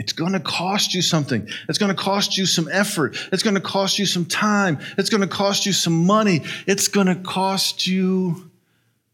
It's 0.00 0.14
going 0.14 0.32
to 0.32 0.40
cost 0.40 0.94
you 0.94 1.02
something. 1.02 1.46
It's 1.68 1.76
going 1.76 1.94
to 1.94 2.02
cost 2.02 2.38
you 2.38 2.46
some 2.46 2.70
effort. 2.72 3.18
It's 3.32 3.42
going 3.42 3.56
to 3.56 3.60
cost 3.60 3.98
you 3.98 4.06
some 4.06 4.24
time. 4.24 4.78
It's 4.96 5.10
going 5.10 5.20
to 5.20 5.26
cost 5.26 5.66
you 5.66 5.74
some 5.74 6.06
money. 6.06 6.42
It's 6.66 6.88
going 6.88 7.08
to 7.08 7.16
cost 7.16 7.86
you 7.86 8.50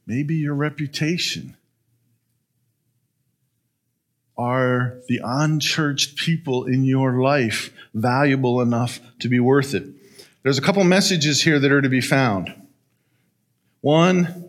maybe 0.06 0.36
your 0.36 0.54
reputation. 0.54 1.56
Are 4.38 4.98
the 5.08 5.20
unchurched 5.24 6.14
people 6.18 6.66
in 6.66 6.84
your 6.84 7.20
life 7.20 7.72
valuable 7.92 8.60
enough 8.60 9.00
to 9.18 9.28
be 9.28 9.40
worth 9.40 9.74
it? 9.74 9.88
There's 10.44 10.58
a 10.58 10.62
couple 10.62 10.84
messages 10.84 11.42
here 11.42 11.58
that 11.58 11.72
are 11.72 11.82
to 11.82 11.88
be 11.88 12.00
found. 12.00 12.54
One, 13.80 14.45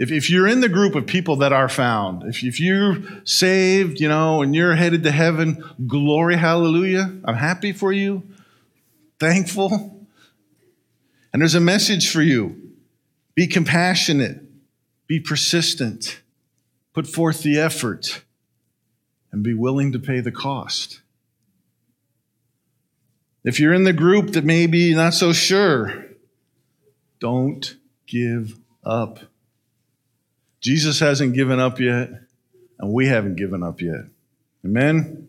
if, 0.00 0.10
if 0.10 0.30
you're 0.30 0.48
in 0.48 0.60
the 0.60 0.68
group 0.70 0.94
of 0.94 1.06
people 1.06 1.36
that 1.36 1.52
are 1.52 1.68
found, 1.68 2.22
if, 2.22 2.42
if 2.42 2.58
you're 2.58 2.96
saved, 3.24 4.00
you 4.00 4.08
know, 4.08 4.40
and 4.40 4.54
you're 4.54 4.74
headed 4.74 5.02
to 5.02 5.10
heaven, 5.10 5.62
glory, 5.86 6.36
hallelujah. 6.36 7.20
I'm 7.22 7.34
happy 7.34 7.74
for 7.74 7.92
you, 7.92 8.22
thankful. 9.18 10.06
And 11.32 11.42
there's 11.42 11.54
a 11.54 11.60
message 11.60 12.10
for 12.10 12.22
you 12.22 12.72
be 13.34 13.46
compassionate, 13.46 14.42
be 15.06 15.20
persistent, 15.20 16.22
put 16.94 17.06
forth 17.06 17.42
the 17.42 17.58
effort, 17.58 18.22
and 19.30 19.42
be 19.42 19.52
willing 19.52 19.92
to 19.92 19.98
pay 19.98 20.20
the 20.20 20.32
cost. 20.32 21.02
If 23.44 23.60
you're 23.60 23.74
in 23.74 23.84
the 23.84 23.92
group 23.92 24.32
that 24.32 24.44
may 24.46 24.66
be 24.66 24.94
not 24.94 25.12
so 25.12 25.34
sure, 25.34 26.06
don't 27.20 27.76
give 28.06 28.58
up. 28.82 29.29
Jesus 30.60 31.00
hasn't 31.00 31.34
given 31.34 31.58
up 31.58 31.80
yet, 31.80 32.10
and 32.78 32.92
we 32.92 33.06
haven't 33.06 33.36
given 33.36 33.62
up 33.62 33.80
yet. 33.80 34.04
Amen? 34.64 35.28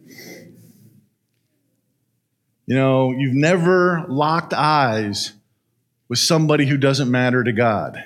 You 2.66 2.76
know, 2.76 3.12
you've 3.12 3.34
never 3.34 4.06
locked 4.08 4.54
eyes 4.54 5.34
with 6.08 6.20
somebody 6.20 6.66
who 6.66 6.78
doesn't 6.78 7.10
matter 7.10 7.44
to 7.44 7.52
God. 7.52 8.04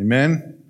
Amen? 0.00 0.62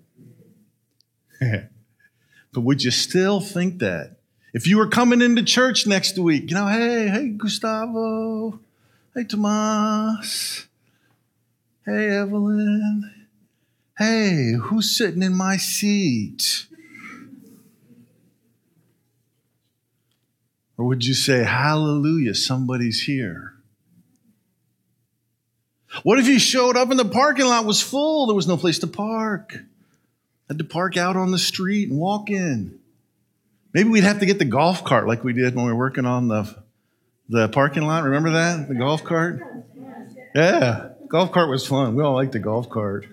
but 1.41 2.61
would 2.61 2.83
you 2.83 2.91
still 2.91 3.41
think 3.41 3.79
that? 3.79 4.17
If 4.53 4.67
you 4.67 4.77
were 4.77 4.89
coming 4.89 5.23
into 5.23 5.43
church 5.43 5.87
next 5.87 6.19
week, 6.19 6.51
you 6.51 6.57
know, 6.57 6.67
hey, 6.67 7.09
hey, 7.09 7.29
Gustavo, 7.29 8.61
hey, 9.15 9.25
Tomas, 9.25 10.67
hey, 11.87 12.11
Evelyn, 12.19 13.22
Hey, 14.03 14.55
who's 14.61 14.99
sitting 14.99 15.23
in 15.23 15.33
my 15.33 15.59
seat? 15.59 16.67
Or 20.77 20.87
would 20.87 21.05
you 21.05 21.15
say, 21.15 21.45
Hallelujah, 21.45 22.35
somebody's 22.35 23.05
here? 23.05 23.55
What 26.03 26.19
if 26.19 26.27
you 26.27 26.41
showed 26.41 26.77
up 26.77 26.91
and 26.91 26.99
the 26.99 27.05
parking 27.05 27.47
lot 27.47 27.65
was 27.65 27.81
full? 27.81 28.27
There 28.27 28.35
was 28.35 28.49
no 28.49 28.57
place 28.57 28.81
to 28.81 28.89
park. 28.89 29.57
Had 30.49 30.59
to 30.59 30.65
park 30.65 30.97
out 30.97 31.17
on 31.17 31.31
the 31.31 31.39
street 31.39 31.89
and 31.89 31.97
walk 31.97 32.29
in. 32.29 32.81
Maybe 33.73 33.89
we'd 33.89 34.03
have 34.03 34.19
to 34.19 34.27
get 34.27 34.41
the 34.41 34.45
golf 34.45 34.83
cart 34.83 35.07
like 35.07 35.23
we 35.23 35.33
did 35.33 35.55
when 35.55 35.65
we 35.65 35.73
were 35.73 35.79
working 35.79 36.07
on 36.07 36.27
the, 36.27 36.53
the 37.29 37.49
parking 37.51 37.85
lot. 37.85 38.03
Remember 38.03 38.33
that? 38.33 38.67
The 38.67 38.75
golf 38.75 39.05
cart? 39.05 39.41
Yeah, 40.35 40.89
golf 41.07 41.31
cart 41.31 41.49
was 41.49 41.65
fun. 41.65 41.95
We 41.95 42.03
all 42.03 42.15
liked 42.15 42.33
the 42.33 42.41
golf 42.41 42.69
cart. 42.69 43.07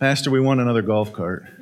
Pastor, 0.00 0.30
we 0.30 0.40
want 0.40 0.60
another 0.60 0.80
golf 0.80 1.12
cart. 1.12 1.44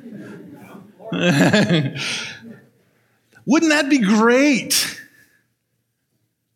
Wouldn't 3.45 3.71
that 3.71 3.89
be 3.89 3.99
great? 3.99 5.01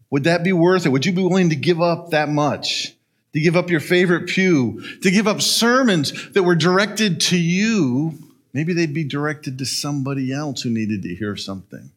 Would 0.09 0.23
that 0.23 0.45
be 0.45 0.53
worth 0.53 0.85
it? 0.85 0.89
Would 0.89 1.05
you 1.05 1.11
be 1.11 1.23
willing 1.23 1.49
to 1.49 1.57
give 1.57 1.81
up 1.81 2.11
that 2.11 2.29
much? 2.29 2.95
To 3.33 3.41
give 3.41 3.57
up 3.57 3.69
your 3.69 3.81
favorite 3.81 4.29
pew? 4.29 4.81
To 5.01 5.11
give 5.11 5.27
up 5.27 5.41
sermons 5.41 6.31
that 6.31 6.43
were 6.43 6.55
directed 6.55 7.19
to 7.21 7.37
you? 7.37 8.17
Maybe 8.53 8.71
they'd 8.71 8.93
be 8.93 9.03
directed 9.03 9.57
to 9.57 9.65
somebody 9.65 10.31
else 10.31 10.61
who 10.61 10.69
needed 10.69 11.03
to 11.03 11.13
hear 11.13 11.35
something. 11.35 11.91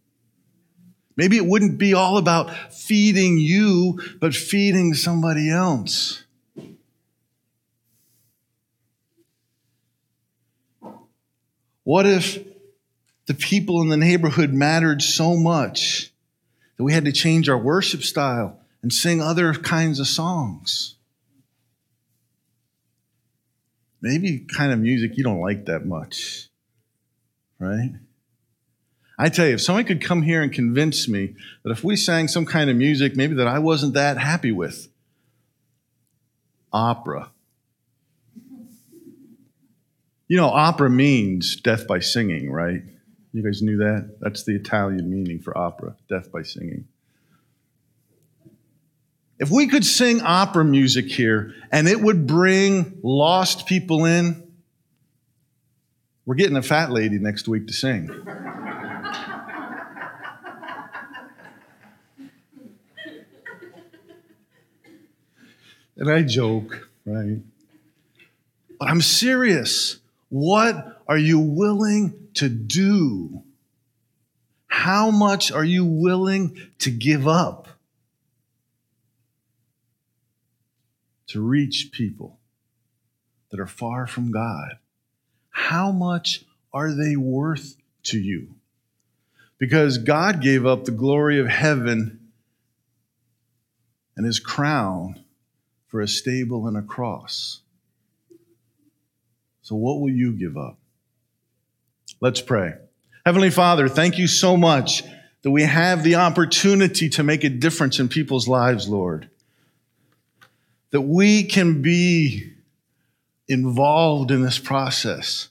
Maybe 1.16 1.36
it 1.36 1.46
wouldn't 1.46 1.78
be 1.78 1.94
all 1.94 2.18
about 2.18 2.52
feeding 2.74 3.38
you, 3.38 4.00
but 4.18 4.34
feeding 4.34 4.94
somebody 4.94 5.48
else. 5.48 6.24
What 11.86 12.04
if 12.04 12.44
the 13.26 13.34
people 13.34 13.80
in 13.80 13.90
the 13.90 13.96
neighborhood 13.96 14.52
mattered 14.52 15.02
so 15.02 15.36
much 15.36 16.10
that 16.76 16.82
we 16.82 16.92
had 16.92 17.04
to 17.04 17.12
change 17.12 17.48
our 17.48 17.56
worship 17.56 18.02
style 18.02 18.58
and 18.82 18.92
sing 18.92 19.22
other 19.22 19.54
kinds 19.54 20.00
of 20.00 20.08
songs? 20.08 20.96
Maybe 24.00 24.40
kind 24.40 24.72
of 24.72 24.80
music 24.80 25.16
you 25.16 25.22
don't 25.22 25.40
like 25.40 25.66
that 25.66 25.86
much, 25.86 26.48
right? 27.60 27.92
I 29.16 29.28
tell 29.28 29.46
you, 29.46 29.54
if 29.54 29.62
somebody 29.62 29.86
could 29.86 30.02
come 30.02 30.22
here 30.22 30.42
and 30.42 30.52
convince 30.52 31.06
me 31.06 31.36
that 31.62 31.70
if 31.70 31.84
we 31.84 31.94
sang 31.94 32.26
some 32.26 32.46
kind 32.46 32.68
of 32.68 32.74
music 32.74 33.14
maybe 33.14 33.36
that 33.36 33.46
I 33.46 33.60
wasn't 33.60 33.94
that 33.94 34.18
happy 34.18 34.50
with, 34.50 34.88
opera, 36.72 37.30
you 40.28 40.36
know, 40.36 40.48
opera 40.48 40.90
means 40.90 41.56
death 41.56 41.86
by 41.86 42.00
singing, 42.00 42.50
right? 42.50 42.82
You 43.32 43.42
guys 43.42 43.62
knew 43.62 43.78
that? 43.78 44.16
That's 44.20 44.44
the 44.44 44.56
Italian 44.56 45.10
meaning 45.10 45.40
for 45.40 45.56
opera, 45.56 45.96
death 46.08 46.32
by 46.32 46.42
singing. 46.42 46.88
If 49.38 49.50
we 49.50 49.66
could 49.66 49.84
sing 49.84 50.22
opera 50.22 50.64
music 50.64 51.06
here 51.06 51.54
and 51.70 51.86
it 51.86 52.00
would 52.00 52.26
bring 52.26 52.98
lost 53.02 53.66
people 53.66 54.06
in, 54.06 54.42
we're 56.24 56.36
getting 56.36 56.56
a 56.56 56.62
fat 56.62 56.90
lady 56.90 57.18
next 57.18 57.46
week 57.46 57.66
to 57.66 57.72
sing. 57.72 58.10
and 65.96 66.10
I 66.10 66.22
joke, 66.22 66.88
right? 67.04 67.38
But 68.78 68.88
I'm 68.88 69.00
serious. 69.02 69.98
What 70.38 71.00
are 71.08 71.16
you 71.16 71.38
willing 71.38 72.28
to 72.34 72.50
do? 72.50 73.42
How 74.66 75.10
much 75.10 75.50
are 75.50 75.64
you 75.64 75.86
willing 75.86 76.60
to 76.80 76.90
give 76.90 77.26
up 77.26 77.68
to 81.28 81.40
reach 81.40 81.88
people 81.90 82.38
that 83.50 83.60
are 83.60 83.66
far 83.66 84.06
from 84.06 84.30
God? 84.30 84.76
How 85.48 85.90
much 85.90 86.44
are 86.70 86.92
they 86.92 87.16
worth 87.16 87.74
to 88.02 88.18
you? 88.18 88.56
Because 89.56 89.96
God 89.96 90.42
gave 90.42 90.66
up 90.66 90.84
the 90.84 90.92
glory 90.92 91.40
of 91.40 91.46
heaven 91.46 92.28
and 94.14 94.26
his 94.26 94.38
crown 94.38 95.24
for 95.86 96.02
a 96.02 96.06
stable 96.06 96.66
and 96.66 96.76
a 96.76 96.82
cross. 96.82 97.62
So, 99.66 99.74
what 99.74 99.98
will 99.98 100.10
you 100.10 100.30
give 100.30 100.56
up? 100.56 100.78
Let's 102.20 102.40
pray. 102.40 102.74
Heavenly 103.24 103.50
Father, 103.50 103.88
thank 103.88 104.16
you 104.16 104.28
so 104.28 104.56
much 104.56 105.02
that 105.42 105.50
we 105.50 105.64
have 105.64 106.04
the 106.04 106.14
opportunity 106.14 107.08
to 107.08 107.24
make 107.24 107.42
a 107.42 107.48
difference 107.48 107.98
in 107.98 108.08
people's 108.08 108.46
lives, 108.46 108.88
Lord. 108.88 109.28
That 110.92 111.00
we 111.00 111.42
can 111.42 111.82
be 111.82 112.52
involved 113.48 114.30
in 114.30 114.40
this 114.40 114.60
process. 114.60 115.48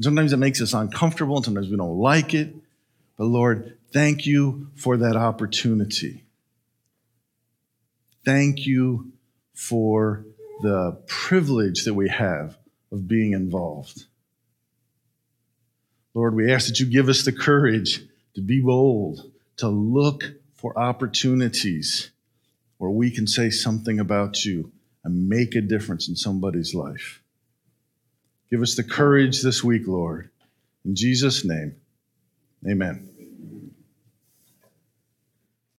Sometimes 0.00 0.32
it 0.32 0.38
makes 0.38 0.62
us 0.62 0.72
uncomfortable, 0.72 1.36
and 1.36 1.44
sometimes 1.44 1.68
we 1.68 1.76
don't 1.76 1.98
like 1.98 2.32
it. 2.32 2.54
But 3.18 3.24
Lord, 3.24 3.76
thank 3.92 4.24
you 4.24 4.68
for 4.76 4.96
that 4.96 5.14
opportunity. 5.14 6.24
Thank 8.24 8.64
you 8.64 9.12
for 9.52 10.24
the 10.62 10.96
privilege 11.06 11.84
that 11.84 11.92
we 11.92 12.08
have 12.08 12.56
of 12.92 13.08
being 13.08 13.32
involved. 13.32 14.04
Lord, 16.14 16.34
we 16.34 16.52
ask 16.52 16.68
that 16.68 16.80
you 16.80 16.86
give 16.86 17.08
us 17.08 17.24
the 17.24 17.32
courage 17.32 18.02
to 18.34 18.40
be 18.40 18.60
bold, 18.60 19.30
to 19.58 19.68
look 19.68 20.24
for 20.54 20.78
opportunities 20.78 22.10
where 22.78 22.90
we 22.90 23.10
can 23.10 23.26
say 23.26 23.50
something 23.50 24.00
about 24.00 24.44
you 24.44 24.72
and 25.04 25.28
make 25.28 25.54
a 25.54 25.60
difference 25.60 26.08
in 26.08 26.16
somebody's 26.16 26.74
life. 26.74 27.22
Give 28.50 28.62
us 28.62 28.74
the 28.74 28.84
courage 28.84 29.42
this 29.42 29.62
week, 29.62 29.86
Lord. 29.86 30.30
In 30.84 30.94
Jesus' 30.94 31.44
name, 31.44 31.76
amen. 32.68 33.07